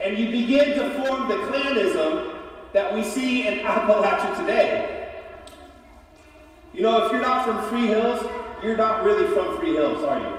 And 0.00 0.16
you 0.16 0.30
begin 0.30 0.78
to 0.78 0.90
form 0.90 1.26
the 1.26 1.38
clanism 1.48 2.36
that 2.72 2.94
we 2.94 3.02
see 3.02 3.48
in 3.48 3.54
Appalachia 3.66 4.38
today. 4.38 5.10
You 6.72 6.82
know, 6.82 7.04
if 7.06 7.10
you're 7.10 7.20
not 7.20 7.44
from 7.44 7.60
Free 7.68 7.88
Hills, 7.88 8.24
you're 8.64 8.76
not 8.76 9.04
really 9.04 9.26
from 9.34 9.58
Free 9.58 9.74
Hills, 9.74 10.02
are 10.04 10.18
you? 10.18 10.38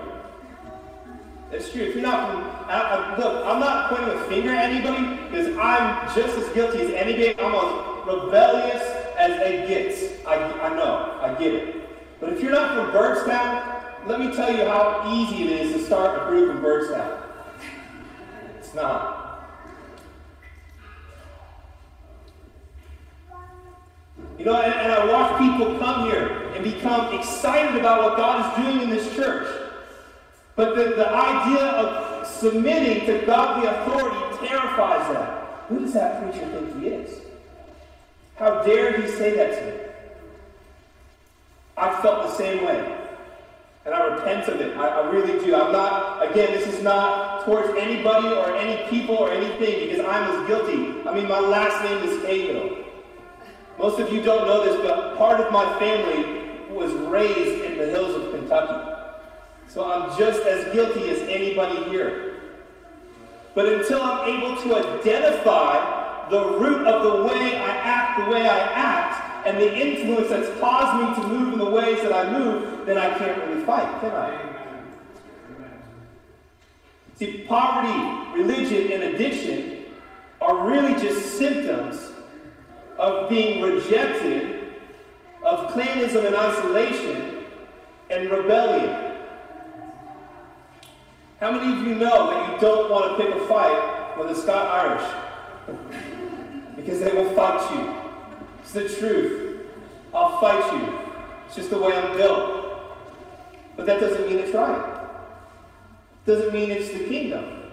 It's 1.52 1.72
true. 1.72 1.84
If 1.84 1.96
you're 1.96 2.04
not 2.04 2.32
from, 2.32 2.44
I, 2.70 2.82
I, 2.82 3.18
look, 3.18 3.46
I'm 3.46 3.60
not 3.60 3.90
pointing 3.90 4.18
a 4.18 4.24
finger 4.26 4.50
at 4.50 4.72
anybody 4.72 5.24
because 5.30 5.56
I'm 5.58 6.08
just 6.16 6.38
as 6.38 6.50
guilty 6.54 6.82
as 6.82 6.90
anybody. 6.92 7.36
I'm 7.40 7.54
as 7.54 8.08
rebellious 8.08 8.82
as 9.18 9.32
it 9.42 9.68
gets. 9.68 10.26
I, 10.26 10.36
I 10.36 10.76
know. 10.76 11.20
I 11.22 11.36
get 11.40 11.54
it. 11.54 12.20
But 12.20 12.34
if 12.34 12.42
you're 12.42 12.52
not 12.52 12.74
from 12.74 12.92
Birdstown, 13.00 14.08
let 14.08 14.20
me 14.20 14.36
tell 14.36 14.52
you 14.52 14.66
how 14.66 15.04
easy 15.14 15.44
it 15.44 15.62
is 15.62 15.74
to 15.74 15.86
start 15.86 16.22
a 16.22 16.30
group 16.30 16.50
in 16.50 16.64
Birdstown. 16.64 17.22
It's 18.58 18.74
not. 18.74 19.25
You 24.38 24.46
know, 24.46 24.62
and, 24.62 24.74
and, 24.74 24.92
I 24.92 25.06
watch 25.06 25.40
people 25.40 25.80
come 25.80 26.10
here 26.10 26.52
and 26.54 26.64
become 26.64 27.18
excited 27.18 27.80
about 27.80 28.04
what 28.04 28.18
God 28.18 28.60
is 28.60 28.66
doing 28.66 28.82
in 28.82 28.90
this 28.90 29.16
church. 29.16 29.48
But 30.56 30.76
the, 30.76 30.96
the 30.96 31.10
idea 31.10 31.64
of 31.64 32.28
submitting 32.28 33.06
to 33.08 33.26
godly 33.26 33.68
authority 33.68 34.48
terrifies 34.48 35.14
them. 35.14 35.46
Who 35.70 35.80
does 35.80 35.94
that 35.94 36.22
preacher 36.22 36.48
think 36.48 36.82
he 36.82 36.88
is? 36.88 37.22
How 38.36 38.62
dare 38.64 39.02
he 39.02 39.08
say 39.08 39.36
that 39.36 39.60
to 39.60 39.66
me? 39.66 39.86
I 41.78 42.02
felt 42.02 42.24
the 42.24 42.36
same 42.36 42.66
way. 42.66 42.98
And 43.86 43.94
I 43.94 44.16
repent 44.16 44.48
of 44.48 44.60
it. 44.60 44.76
I, 44.78 44.88
I, 44.88 45.10
really 45.12 45.46
do. 45.46 45.56
I'm 45.56 45.72
not, 45.72 46.30
again, 46.30 46.52
this 46.54 46.68
is 46.68 46.82
not 46.82 47.46
towards 47.46 47.70
anybody 47.78 48.30
or 48.30 48.56
any 48.56 48.90
people 48.90 49.16
or 49.16 49.32
anything 49.32 49.88
because 49.88 50.04
I'm 50.04 50.42
as 50.42 50.48
guilty. 50.48 51.08
I 51.08 51.14
mean, 51.14 51.28
my 51.28 51.40
last 51.40 51.84
name 51.84 52.10
is 52.10 52.20
Cahill. 52.26 52.85
Most 53.78 54.00
of 54.00 54.12
you 54.12 54.22
don't 54.22 54.48
know 54.48 54.64
this, 54.64 54.78
but 54.82 55.18
part 55.18 55.40
of 55.40 55.52
my 55.52 55.78
family 55.80 56.74
was 56.74 56.92
raised 56.94 57.66
in 57.66 57.78
the 57.78 57.88
hills 57.88 58.16
of 58.16 58.32
Kentucky. 58.32 58.92
So 59.68 59.92
I'm 59.92 60.18
just 60.18 60.42
as 60.44 60.74
guilty 60.74 61.10
as 61.10 61.20
anybody 61.22 61.90
here. 61.90 62.42
But 63.54 63.68
until 63.68 64.02
I'm 64.02 64.30
able 64.30 64.62
to 64.62 64.76
identify 64.76 66.30
the 66.30 66.58
root 66.58 66.88
of 66.88 67.04
the 67.04 67.24
way 67.24 67.58
I 67.58 67.76
act 67.78 68.20
the 68.20 68.32
way 68.32 68.48
I 68.48 68.60
act, 68.60 69.46
and 69.46 69.58
the 69.58 69.78
influence 69.78 70.30
that's 70.30 70.60
caused 70.60 71.18
me 71.18 71.24
to 71.24 71.30
move 71.30 71.54
in 71.54 71.60
the 71.60 71.70
ways 71.70 72.02
that 72.02 72.12
I 72.12 72.32
move, 72.32 72.86
then 72.86 72.98
I 72.98 73.16
can't 73.18 73.38
really 73.44 73.64
fight, 73.64 74.02
can 74.02 74.12
I? 74.12 74.56
See, 77.16 77.46
poverty, 77.48 78.42
religion, 78.42 78.92
and 78.92 79.16
addiction 79.16 79.86
are 80.42 80.68
really 80.68 80.94
just 81.00 81.38
symptoms 81.38 82.12
of 82.98 83.30
being 83.30 83.62
rejected, 83.62 84.76
of 85.44 85.72
clanism 85.74 86.26
and 86.26 86.36
isolation, 86.36 87.46
and 88.10 88.30
rebellion. 88.30 89.14
How 91.40 91.52
many 91.52 91.74
of 91.74 91.88
you 91.88 91.96
know 91.96 92.30
that 92.30 92.54
you 92.54 92.60
don't 92.60 92.90
want 92.90 93.18
to 93.18 93.24
pick 93.24 93.36
a 93.36 93.48
fight 93.48 94.18
with 94.18 94.30
the 94.30 94.36
Scot 94.36 94.68
Irish? 94.68 95.26
because 96.76 97.00
they 97.00 97.12
will 97.12 97.34
fight 97.34 97.72
you. 97.74 97.96
It's 98.62 98.74
the 98.74 98.88
truth. 98.88 99.66
I'll 100.14 100.40
fight 100.40 100.74
you. 100.74 101.00
It's 101.48 101.56
just 101.56 101.70
the 101.70 101.80
way 101.80 101.96
I'm 101.96 102.16
built. 102.16 102.64
But 103.76 103.86
that 103.88 104.00
doesn't 104.00 104.28
mean 104.28 104.40
it's 104.40 104.54
right. 104.54 105.08
Doesn't 106.26 106.54
mean 106.54 106.72
it's 106.72 106.90
the 106.90 107.06
kingdom. 107.06 107.64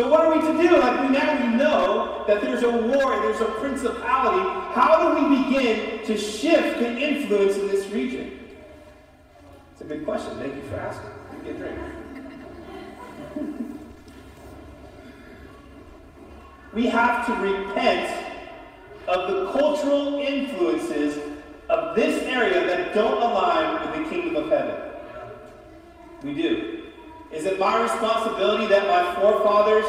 So 0.00 0.08
what 0.08 0.22
are 0.22 0.34
we 0.34 0.40
to 0.40 0.66
do? 0.66 0.78
Like 0.78 1.02
we 1.02 1.08
now 1.10 1.46
we 1.46 1.56
know 1.58 2.24
that 2.26 2.40
there's 2.40 2.62
a 2.62 2.70
war, 2.70 3.20
there's 3.20 3.42
a 3.42 3.52
principality. 3.60 4.40
How 4.72 5.14
do 5.14 5.26
we 5.28 5.44
begin 5.44 6.06
to 6.06 6.16
shift 6.16 6.78
the 6.78 6.98
influence 6.98 7.58
in 7.58 7.68
this 7.68 7.86
region? 7.90 8.40
It's 9.72 9.82
a 9.82 9.84
good 9.84 10.06
question. 10.06 10.38
Thank 10.38 10.56
you 10.56 10.62
for 10.62 10.76
asking. 10.76 11.10
Get 11.44 11.56
a 11.56 11.58
drink. 11.58 11.78
we 16.72 16.86
have 16.86 17.26
to 17.26 17.34
repent 17.34 18.26
of 19.06 19.30
the 19.30 19.52
cultural 19.52 20.18
influences 20.18 21.18
of 21.68 21.94
this 21.94 22.22
area 22.22 22.66
that 22.66 22.94
don't 22.94 23.20
align 23.20 23.82
with 23.82 24.02
the 24.02 24.08
kingdom 24.08 24.44
of 24.44 24.48
heaven. 24.48 24.80
We 26.22 26.32
do. 26.32 26.79
Is 27.32 27.44
it 27.44 27.58
my 27.58 27.80
responsibility 27.80 28.66
that 28.66 28.86
my 28.88 29.20
forefathers 29.20 29.84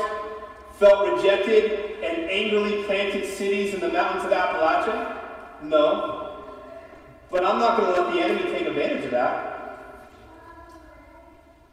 felt 0.77 1.15
rejected 1.15 2.03
and 2.03 2.29
angrily 2.29 2.83
planted 2.83 3.25
cities 3.25 3.73
in 3.73 3.79
the 3.79 3.89
mountains 3.89 4.25
of 4.25 4.31
Appalachia? 4.31 5.17
No. 5.63 6.43
But 7.31 7.45
I'm 7.45 7.59
not 7.59 7.77
going 7.77 7.95
to 7.95 8.01
let 8.01 8.13
the 8.13 8.21
enemy 8.21 8.51
take 8.51 8.67
advantage 8.67 9.05
of 9.05 9.11
that. 9.11 9.51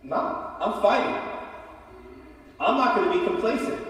No, 0.02 0.16
I'm 0.60 0.80
fighting. 0.80 1.20
I'm 2.60 2.76
not 2.76 2.96
going 2.96 3.12
to 3.12 3.18
be 3.18 3.24
complacent. 3.26 3.86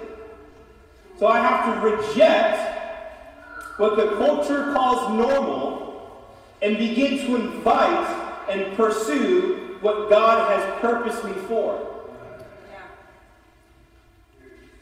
So 1.19 1.27
I 1.27 1.41
have 1.41 1.75
to 1.75 1.81
reject 1.81 3.79
what 3.79 3.97
the 3.97 4.17
culture 4.17 4.73
calls 4.73 5.17
normal 5.17 6.27
and 6.61 6.77
begin 6.77 7.19
to 7.19 7.37
invite 7.37 8.47
and 8.49 8.77
pursue 8.77 9.58
what 9.81 10.11
God 10.11 10.51
has 10.51 10.81
purposed 10.81 11.25
me 11.25 11.33
for. 11.47 11.85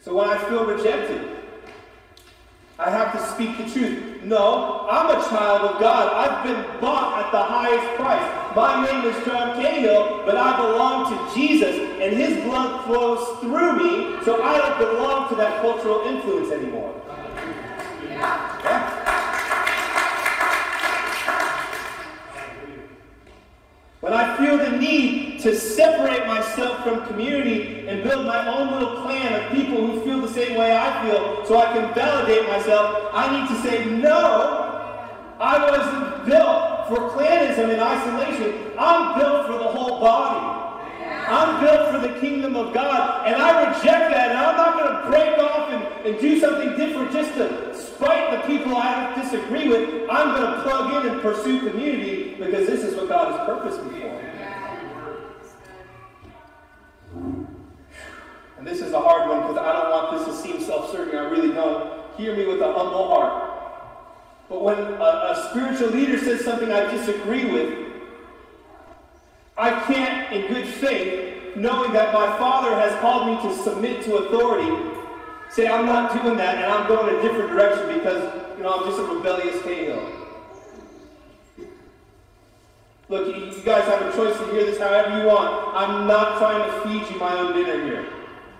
So 0.01 0.15
when 0.15 0.29
I 0.29 0.37
feel 0.47 0.65
rejected, 0.65 1.37
I 2.79 2.89
have 2.91 3.11
to 3.13 3.33
speak 3.33 3.57
the 3.57 3.69
truth. 3.71 4.23
No, 4.23 4.87
I'm 4.89 5.09
a 5.09 5.23
child 5.29 5.61
of 5.71 5.81
God. 5.81 6.13
I've 6.13 6.43
been 6.43 6.79
bought 6.79 7.25
at 7.25 7.31
the 7.31 7.43
highest 7.43 7.95
price. 7.95 8.55
My 8.55 8.85
name 8.85 9.05
is 9.05 9.25
John 9.25 9.61
Cahill, 9.61 10.23
but 10.25 10.37
I 10.37 10.55
belong 10.57 11.11
to 11.11 11.35
Jesus, 11.35 11.75
and 11.75 12.15
his 12.15 12.43
blood 12.43 12.85
flows 12.85 13.39
through 13.39 13.77
me, 13.77 14.23
so 14.23 14.41
I 14.43 14.57
don't 14.57 14.77
belong 14.77 15.29
to 15.29 15.35
that 15.35 15.61
cultural 15.61 16.07
influence 16.07 16.51
anymore. 16.51 16.93
Yeah. 18.07 18.56
When 24.07 24.17
I 24.17 24.37
feel 24.37 24.57
the 24.57 24.77
need 24.77 25.41
to 25.41 25.53
separate 25.53 26.25
myself 26.27 26.81
from 26.83 27.05
community 27.07 27.87
and 27.89 28.03
build 28.03 28.25
my 28.25 28.47
own 28.47 28.71
little 28.71 29.01
clan 29.01 29.43
of 29.43 29.51
people 29.51 29.85
who 29.85 30.01
feel 30.01 30.21
the 30.21 30.31
same 30.31 30.57
way 30.57 30.77
I 30.77 31.05
feel 31.05 31.45
so 31.45 31.57
I 31.57 31.73
can 31.73 31.93
validate 31.93 32.47
myself, 32.47 33.09
I 33.13 33.37
need 33.37 33.49
to 33.49 33.61
say, 33.61 33.85
no, 33.85 35.35
I 35.39 35.69
wasn't 35.69 36.25
built 36.25 36.87
for 36.87 37.11
clanism 37.11 37.69
and 37.69 37.81
isolation. 37.81 38.71
I'm 38.79 39.19
built 39.19 39.45
for 39.45 39.53
the 39.53 39.67
whole 39.67 39.99
body. 39.99 40.66
I'm 41.27 41.61
built 41.61 41.91
for 41.91 41.99
the 41.99 42.19
kingdom 42.19 42.55
of 42.55 42.73
God, 42.73 43.27
and 43.27 43.35
I 43.35 43.67
reject 43.67 44.11
that, 44.11 44.29
and 44.29 44.37
I'm 44.39 44.55
not 44.55 44.77
going 44.77 44.95
to 44.95 45.09
break 45.09 45.37
off 45.39 45.69
and, 45.71 46.07
and 46.07 46.21
do 46.21 46.39
something 46.39 46.69
different 46.77 47.11
just 47.11 47.33
to 47.33 47.75
spite 47.75 48.31
the 48.31 48.47
people 48.47 48.75
I 48.75 49.13
disagree 49.21 49.67
with. 49.67 50.09
I'm 50.09 50.35
going 50.35 50.53
to 50.53 50.61
plug 50.63 51.05
in 51.05 51.11
and 51.11 51.21
pursue 51.21 51.59
community 51.69 52.35
because 52.35 52.65
this 52.65 52.83
is 52.83 52.95
what 52.95 53.09
God 53.09 53.37
has 53.37 53.45
purposed 53.45 53.83
me 53.83 53.99
for. 53.99 54.27
And 58.57 58.65
this 58.65 58.79
is 58.79 58.93
a 58.93 58.99
hard 58.99 59.29
one 59.29 59.41
because 59.41 59.57
I 59.57 59.73
don't 59.73 59.91
want 59.91 60.17
this 60.17 60.35
to 60.35 60.41
seem 60.41 60.61
self-serving. 60.61 61.13
I 61.13 61.29
really 61.29 61.53
don't. 61.53 61.97
Hear 62.17 62.35
me 62.35 62.47
with 62.47 62.61
a 62.61 62.73
humble 62.73 63.09
heart. 63.09 63.43
But 64.49 64.63
when 64.63 64.79
a, 64.79 65.03
a 65.03 65.47
spiritual 65.51 65.89
leader 65.89 66.17
says 66.17 66.43
something 66.43 66.71
I 66.71 66.89
disagree 66.89 67.45
with, 67.45 67.86
I 69.57 69.71
can't, 69.85 70.31
in 70.33 70.53
good 70.53 70.67
faith, 70.67 71.55
knowing 71.55 71.91
that 71.93 72.13
my 72.13 72.37
Father 72.37 72.75
has 72.75 72.99
called 73.01 73.27
me 73.27 73.49
to 73.49 73.63
submit 73.63 74.03
to 74.03 74.17
authority, 74.17 74.71
say 75.49 75.67
I'm 75.67 75.85
not 75.85 76.21
doing 76.21 76.37
that 76.37 76.55
and 76.57 76.65
I'm 76.65 76.87
going 76.87 77.15
a 77.15 77.21
different 77.21 77.49
direction 77.49 77.97
because, 77.97 78.57
you 78.57 78.63
know, 78.63 78.73
I'm 78.73 78.89
just 78.89 78.99
a 78.99 79.03
rebellious 79.03 79.61
Cahill. 79.63 80.17
Look, 83.09 83.27
you 83.27 83.63
guys 83.63 83.85
have 83.85 84.01
a 84.01 84.15
choice 84.15 84.37
to 84.37 84.45
hear 84.51 84.65
this 84.65 84.77
however 84.77 85.19
you 85.21 85.27
want. 85.27 85.75
I'm 85.75 86.07
not 86.07 86.37
trying 86.39 86.69
to 86.69 86.81
feed 86.81 87.11
you 87.11 87.19
my 87.19 87.33
own 87.33 87.55
dinner 87.55 87.83
here. 87.85 88.05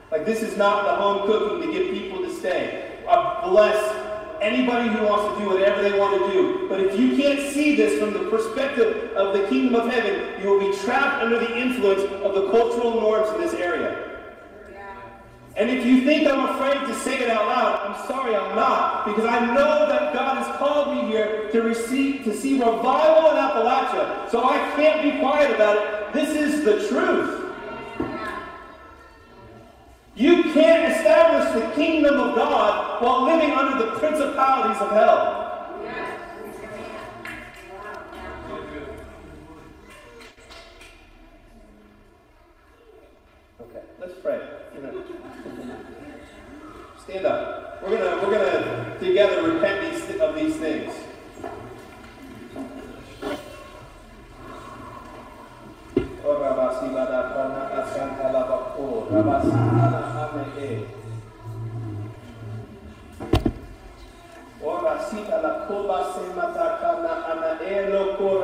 Like, 0.10 0.26
this 0.26 0.42
is 0.42 0.58
not 0.58 0.86
the 0.86 0.96
home 0.96 1.28
cooking 1.28 1.68
to 1.68 1.74
get 1.74 1.92
people 1.92 2.20
to 2.20 2.34
stay. 2.34 3.04
I 3.08 3.42
bless 3.44 4.07
anybody 4.42 4.90
who 4.90 5.06
wants 5.06 5.38
to 5.38 5.44
do 5.44 5.50
whatever 5.50 5.82
they 5.82 5.98
want 5.98 6.20
to 6.20 6.32
do. 6.32 6.68
But 6.70 6.82
if 6.82 7.00
you 7.00 7.16
can't 7.16 7.54
see 7.54 7.76
this 7.76 8.00
from 8.00 8.14
the 8.14 8.30
perspective 8.30 9.14
of 9.16 9.34
the 9.34 9.48
kingdom 9.48 9.76
of 9.76 9.92
heaven, 9.92 10.42
you 10.42 10.50
will 10.50 10.72
be 10.72 10.78
trapped 10.80 11.24
under 11.24 11.40
the 11.40 11.58
influence 11.58 12.04
of 12.24 12.36
the 12.36 12.50
cultural 12.50 13.00
norms 13.00 13.30
in 13.36 13.42
this 13.42 13.54
area. 13.54 14.08
And 15.58 15.72
if 15.72 15.84
you 15.84 16.06
think 16.06 16.28
I'm 16.28 16.56
afraid 16.56 16.86
to 16.88 16.94
say 17.00 17.20
it 17.20 17.32
out 17.32 17.48
loud, 17.48 17.80
I'm 17.88 18.08
sorry 18.08 18.36
I'm 18.36 18.56
not, 18.56 19.08
because 19.08 19.26
I 19.26 19.44
know 19.44 19.88
that 19.90 20.14
God 20.14 20.38
has 20.38 20.56
called 20.58 20.96
me 20.96 21.10
here 21.12 21.50
to 21.52 21.62
receive 21.64 22.24
to 22.26 22.38
see 22.38 22.60
revival 22.60 23.32
in 23.32 23.38
Appalachia. 23.38 24.30
So 24.30 24.44
I 24.44 24.58
can't 24.76 25.02
be 25.02 25.20
quiet 25.20 25.50
about 25.56 25.78
it. 25.78 26.14
This 26.14 26.36
is 26.36 26.64
the 26.64 26.88
truth. 26.88 27.47
You 30.18 30.42
can't 30.52 30.92
establish 30.92 31.54
the 31.54 31.70
kingdom 31.76 32.20
of 32.20 32.34
God 32.34 33.04
while 33.04 33.26
living 33.26 33.52
under 33.52 33.86
the 33.86 33.92
principalities 34.00 34.82
of 34.82 34.90
hell. 34.90 35.44
Okay, 43.62 43.82
let's 44.00 44.20
pray. 44.24 44.42
Stand 47.04 47.26
up. 47.28 47.84
We're 47.84 47.98
gonna 48.00 48.28
we're 48.28 48.32
gonna 48.32 48.98
together 49.00 49.54
repent 49.54 49.94
these, 49.94 50.20
of 50.20 50.34
these 50.34 50.56
things. 50.56 50.96
Ora 56.28 56.52
si 65.08 65.24
dalla 65.26 65.64
coba 65.68 66.12
se 66.14 66.34
matacana 66.36 67.14
ana 67.32 67.60
e 67.60 67.90
lo 67.90 68.16
cora. 68.18 68.38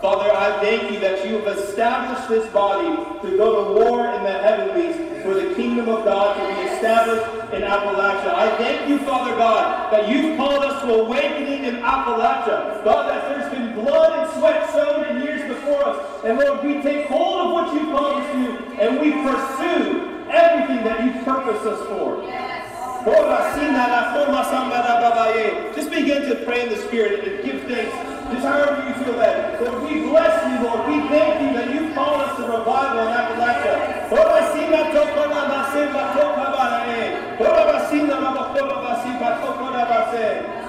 Father, 0.00 0.32
I 0.32 0.58
thank 0.60 0.90
you 0.90 0.98
that 1.00 1.28
you 1.28 1.38
have 1.38 1.58
established 1.58 2.28
this 2.28 2.50
body 2.52 2.88
to 3.20 3.36
go 3.36 3.64
to 3.64 3.78
war 3.78 4.06
in 4.14 4.24
the 4.24 4.32
heavenlies 4.32 4.96
for 5.22 5.34
the 5.34 5.54
kingdom 5.54 5.88
of 5.88 6.04
God 6.04 6.34
to 6.36 6.54
be 6.54 6.68
established 6.72 7.52
in 7.52 7.62
Appalachia. 7.62 8.32
I 8.34 8.56
thank 8.56 8.88
you, 8.88 8.98
Father 9.00 9.36
God, 9.36 9.92
that 9.92 10.08
you've 10.08 10.36
called 10.36 10.64
us 10.64 10.82
to 10.82 10.94
awakening 10.94 11.64
in 11.64 11.76
Appalachia. 11.76 12.82
God, 12.82 13.10
that 13.10 13.28
there's 13.28 13.52
been 13.52 13.74
blood 13.74 14.18
and 14.18 14.40
sweat 14.40 14.70
sown 14.72 15.04
in 15.04 15.22
years 15.22 15.42
before 15.46 15.84
us. 15.84 16.24
And 16.24 16.38
Lord, 16.38 16.64
we 16.64 16.80
take 16.82 17.06
hold 17.06 17.46
of 17.46 17.52
what 17.52 17.74
you 17.74 17.90
called 17.92 18.22
us 18.22 18.32
to 18.32 18.82
and 18.82 19.00
we 19.00 19.12
pursue 19.12 20.26
everything 20.30 20.82
that 20.84 21.04
you 21.04 21.12
purposed 21.24 21.66
us 21.66 21.86
for. 21.88 22.22
Just 25.74 25.90
begin 25.90 26.28
to 26.28 26.34
pray 26.44 26.62
in 26.64 26.68
the 26.68 26.76
Spirit 26.76 27.26
and 27.26 27.44
give 27.44 27.62
thanks 27.64 27.96
just 28.30 28.44
however 28.46 28.86
you 28.86 28.94
feel 29.04 29.16
that. 29.18 29.60
Lord, 29.62 29.82
we 29.82 30.02
bless 30.08 30.36
you, 30.46 30.68
Lord. 30.68 30.86
We 30.86 31.08
thank 31.08 31.40
you 31.40 31.50
that 31.56 31.72
you 31.74 31.94
called 31.94 32.20
us 32.20 32.36
to 32.36 32.42
revival 32.42 33.00
in 33.00 33.12
Appalachia. 33.16 34.08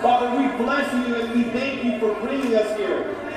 Father, 0.01 0.29
we 0.38 0.47
bless 0.63 0.88
you 0.93 1.15
and 1.15 1.36
we 1.36 1.43
thank 1.51 1.84
you 1.84 1.99
for 1.99 2.15
bringing 2.21 2.55
us 2.55 2.77
here. 2.77 3.30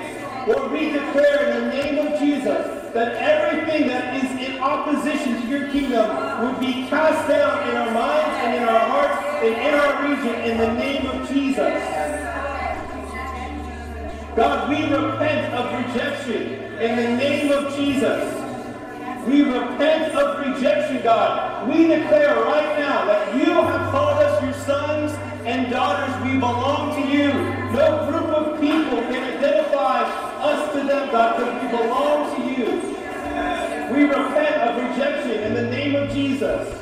Lord, 0.46 0.72
we 0.72 0.90
declare 0.90 1.48
in 1.48 1.64
the 1.64 1.74
name 1.74 2.06
of 2.06 2.18
Jesus 2.18 2.92
that 2.92 3.14
everything 3.16 3.88
that 3.88 4.22
is 4.22 4.46
in 4.46 4.60
opposition 4.60 5.40
to 5.40 5.48
your 5.48 5.70
kingdom 5.70 6.44
would 6.44 6.60
be 6.60 6.86
cast 6.88 7.26
down 7.28 7.66
in 7.70 7.76
our 7.76 7.90
minds 7.90 8.36
and 8.44 8.56
in 8.56 8.68
our 8.68 8.78
hearts 8.78 9.42
and 9.42 9.54
in 9.54 9.74
our 9.74 10.06
region 10.06 10.34
in 10.44 10.58
the 10.58 10.74
name 10.74 11.06
of 11.06 11.26
Jesus. 11.28 11.82
God, 14.36 14.68
we 14.68 14.82
repent 14.84 15.54
of 15.54 15.86
rejection 15.86 16.42
in 16.78 16.96
the 16.96 17.16
name 17.16 17.50
of 17.50 17.74
Jesus. 17.74 18.34
We 19.26 19.44
repent 19.44 20.14
of 20.14 20.46
rejection, 20.46 21.02
God. 21.02 21.66
We 21.68 21.86
declare 21.86 22.34
right 22.44 22.78
now 22.78 23.06
that 23.06 23.34
you 23.34 23.46
have 23.46 23.90
called 23.90 24.18
us 24.18 24.42
your 24.42 24.52
sons 24.52 25.12
and 25.46 25.70
daughters. 25.70 26.14
We 26.22 26.38
belong 26.38 27.00
to 27.00 27.08
you. 27.08 27.32
No 27.72 28.10
group 28.10 28.28
of 28.28 28.60
people 28.60 28.98
can 29.08 29.38
identify 29.38 30.33
us 30.44 30.72
to 30.74 30.84
them, 30.84 31.10
God, 31.10 31.38
because 31.38 31.62
we 31.62 31.68
belong 31.76 32.36
to 32.36 32.42
you. 32.60 32.66
We 33.94 34.04
repent 34.04 34.56
of 34.62 34.82
rejection 34.82 35.42
in 35.42 35.54
the 35.54 35.70
name 35.70 35.96
of 35.96 36.10
Jesus. 36.10 36.80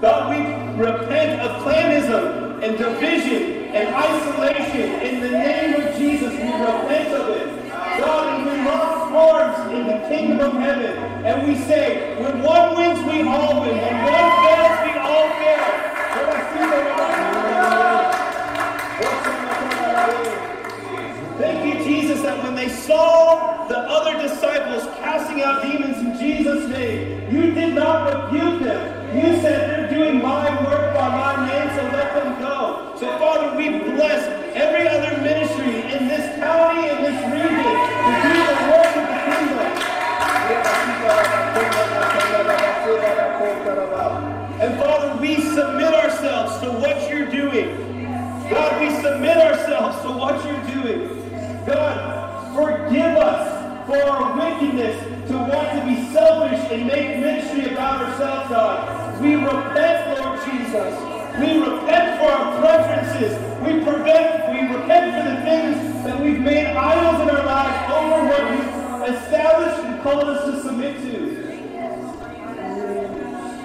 God, 0.00 0.30
we 0.30 0.82
repent 0.82 1.40
of 1.40 1.62
clanism 1.62 2.62
and 2.62 2.78
division 2.78 3.74
and 3.74 3.94
isolation. 3.94 5.00
In 5.00 5.20
the 5.20 5.30
name 5.30 5.74
of 5.80 5.96
Jesus, 5.96 6.32
we 6.32 6.52
repent 6.52 7.14
of 7.14 7.28
it. 7.30 7.70
God, 7.98 8.40
and 8.40 8.46
we 8.46 8.64
lock 8.68 9.10
forms 9.10 9.72
in 9.72 9.86
the 9.86 10.08
kingdom 10.08 10.40
of 10.40 10.62
heaven. 10.62 10.96
And 11.24 11.46
we 11.46 11.56
say, 11.64 12.20
when 12.22 12.42
one 12.42 12.76
wins, 12.76 12.98
we 13.04 13.22
all 13.22 13.60
win. 13.60 13.76
When 13.76 14.02
one 14.02 14.30
fails, 14.42 14.81
they 22.62 22.68
saw 22.68 23.66
the 23.66 23.76
other 23.76 24.22
disciples 24.22 24.84
casting 24.98 25.42
out 25.42 25.62
demons 25.62 25.98
in 25.98 26.16
Jesus' 26.16 26.68
name, 26.68 27.34
you 27.34 27.50
did 27.50 27.74
not 27.74 28.06
rebuke 28.06 28.62
them. 28.62 29.16
You 29.16 29.40
said, 29.42 29.68
they're 29.68 29.90
doing 29.90 30.22
my 30.22 30.48
work 30.64 30.94
by 30.94 31.08
my 31.08 31.44
name, 31.48 31.68
so 31.74 31.82
let 31.90 32.14
them 32.14 32.40
go. 32.40 32.94
So, 33.00 33.18
Father, 33.18 33.56
we 33.56 33.68
bless 33.80 34.22
every 34.54 34.86
other 34.86 35.20
ministry 35.22 35.74
in 35.90 36.06
this 36.06 36.38
county, 36.38 36.88
in 36.88 37.02
this 37.02 37.18
region, 37.34 37.74
to 38.06 38.12
do 38.22 38.34
the 38.46 38.58
work 38.70 38.94
of 38.94 39.06
the 39.10 39.18
kingdom. 39.26 39.66
And 44.60 44.78
Father, 44.78 45.20
we 45.20 45.34
submit 45.40 45.94
ourselves 45.94 46.60
to 46.60 46.70
what 46.70 47.10
you're 47.10 47.26
doing. 47.28 48.06
God, 48.48 48.80
we 48.80 48.94
submit 49.02 49.36
ourselves 49.36 50.00
to 50.02 50.12
what 50.12 50.44
you're 50.44 50.82
doing. 50.84 51.18
God, 51.66 52.21
forgive 52.54 53.16
us 53.16 53.86
for 53.86 53.96
our 53.96 54.36
wickedness 54.36 55.28
to 55.28 55.36
want 55.36 55.68
to 55.72 55.84
be 55.86 56.12
selfish 56.12 56.60
and 56.70 56.86
make 56.86 57.18
ministry 57.18 57.72
about 57.72 58.04
ourselves, 58.04 58.48
God. 58.50 59.20
We 59.20 59.34
repent, 59.34 60.18
Lord 60.18 60.38
Jesus. 60.44 60.92
We 61.40 61.58
repent 61.58 62.20
for 62.20 62.30
our 62.30 62.60
preferences. 62.60 63.38
We, 63.62 63.82
prevent, 63.82 64.52
we 64.52 64.76
repent 64.76 65.16
for 65.16 65.24
the 65.30 65.40
things 65.42 66.04
that 66.04 66.20
we've 66.20 66.40
made 66.40 66.66
idols 66.66 67.22
in 67.22 67.34
our 67.34 67.44
lives 67.44 67.92
over 67.92 68.28
what 68.28 68.42
you've 68.52 69.16
established 69.16 69.84
and 69.84 70.02
called 70.02 70.24
us 70.24 70.44
to 70.44 70.62
submit 70.62 70.96
to. 70.98 71.22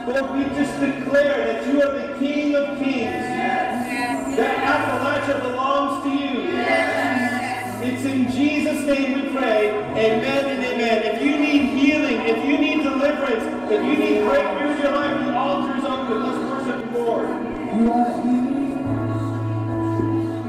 Lord, 0.07 0.38
we 0.38 0.43
just 0.55 0.79
declare 0.79 1.53
that 1.53 1.67
you 1.67 1.81
are 1.81 1.91
the 1.91 2.17
King 2.19 2.55
of 2.55 2.77
Kings. 2.77 3.11
That 4.38 4.55
Appalachia 4.63 5.41
belongs 5.41 6.03
to 6.03 6.09
you. 6.09 6.96
In 8.07 8.31
Jesus' 8.31 8.85
name 8.85 9.13
we 9.21 9.29
pray. 9.37 9.69
Amen 9.69 10.45
and 10.45 10.63
amen. 10.63 11.03
If 11.03 11.21
you 11.21 11.37
need 11.37 11.77
healing, 11.77 12.21
if 12.21 12.37
you 12.45 12.57
need 12.57 12.81
deliverance, 12.83 13.43
if 13.69 13.83
you 13.83 13.97
need 13.97 14.23
breakthrough 14.23 14.71
in 14.71 14.81
your 14.81 14.91
life, 14.93 15.25
the 15.25 15.35
altar 15.35 15.77
is 15.77 15.83
open. 15.83 16.23
Let's 16.23 16.37
worship 16.65 16.93
the 16.93 16.99
Lord. 16.99 17.27
You 17.75 17.91
are 17.91 18.11
here, 18.23 18.87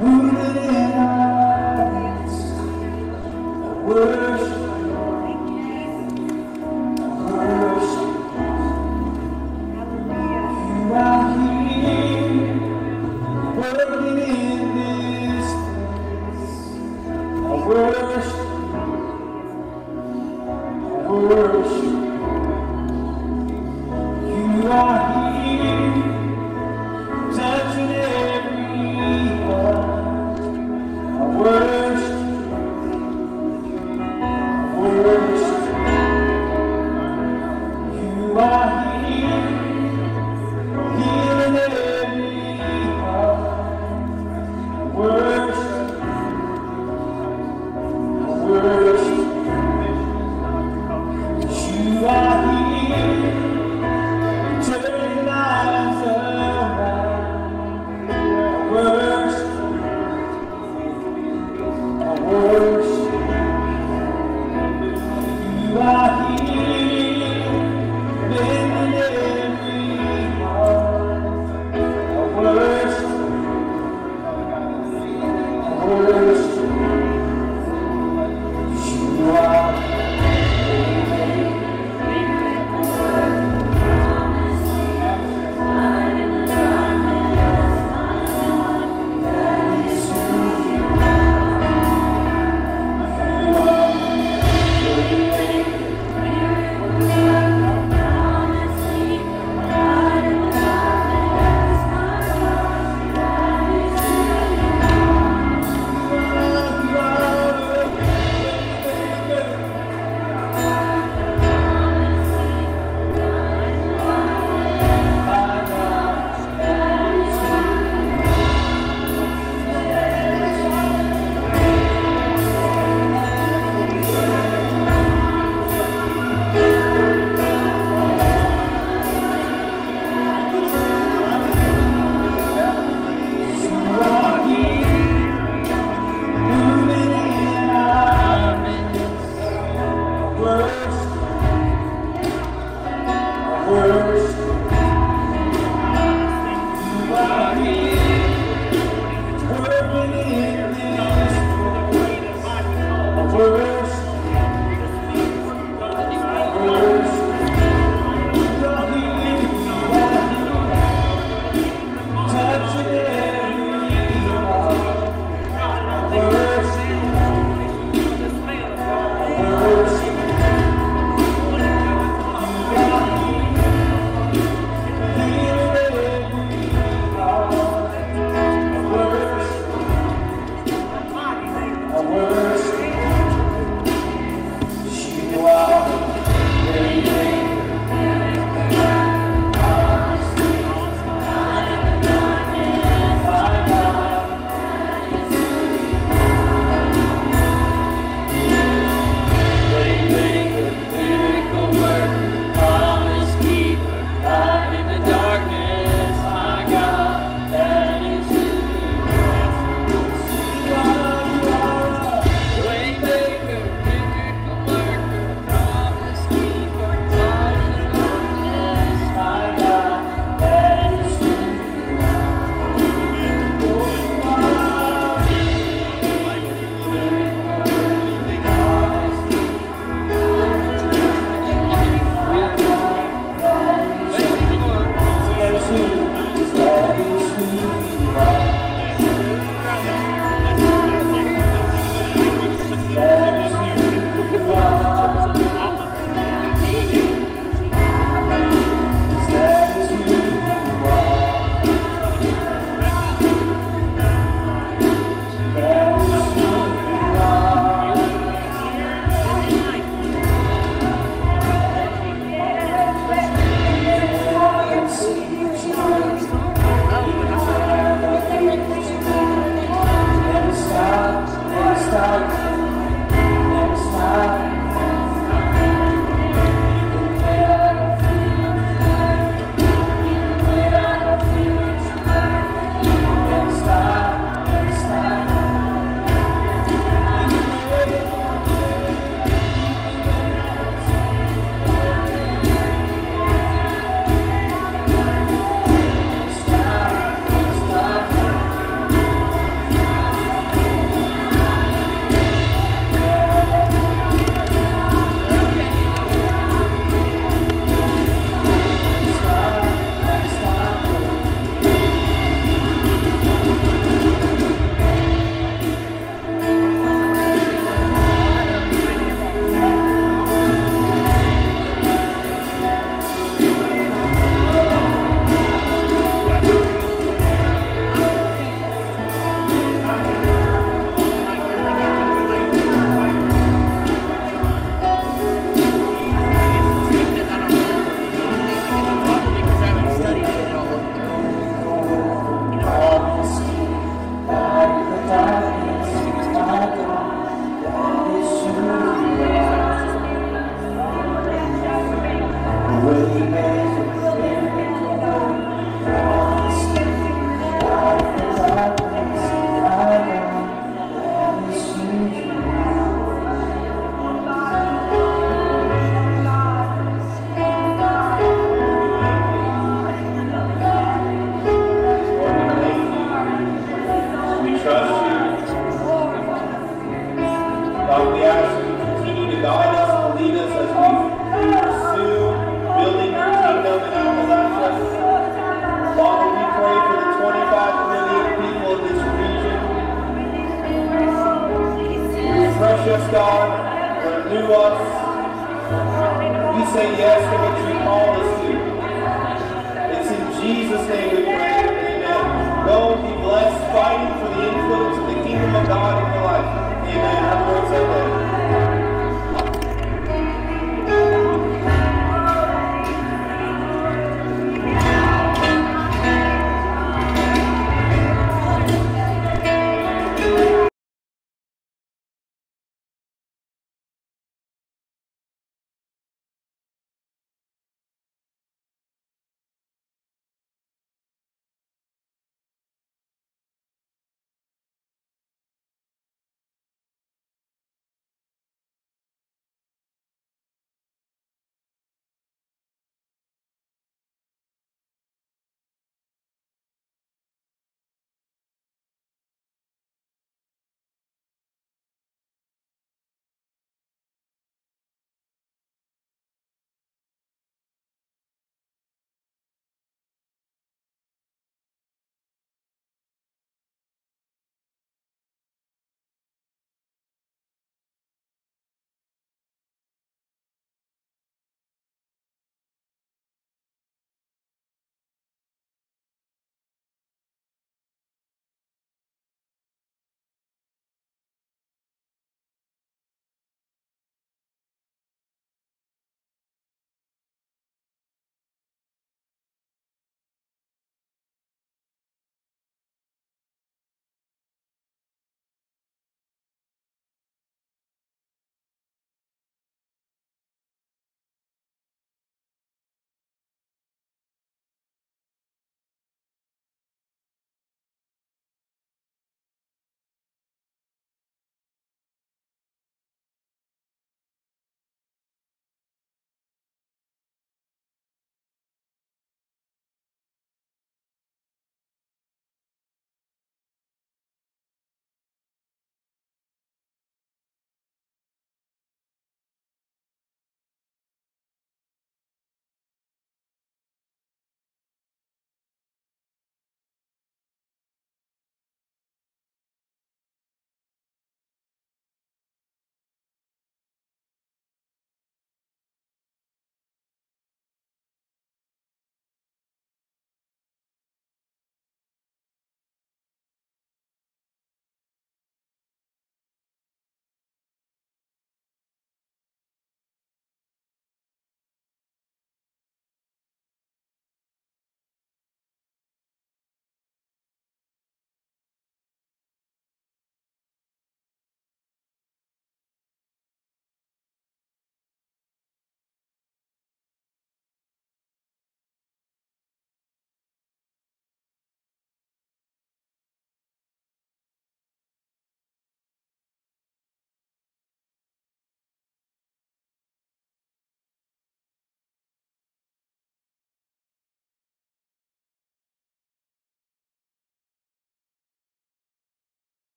rooted 0.00 0.56
in 0.64 0.92
our 0.92 2.22
midst. 2.24 2.40
Worship, 3.84 4.71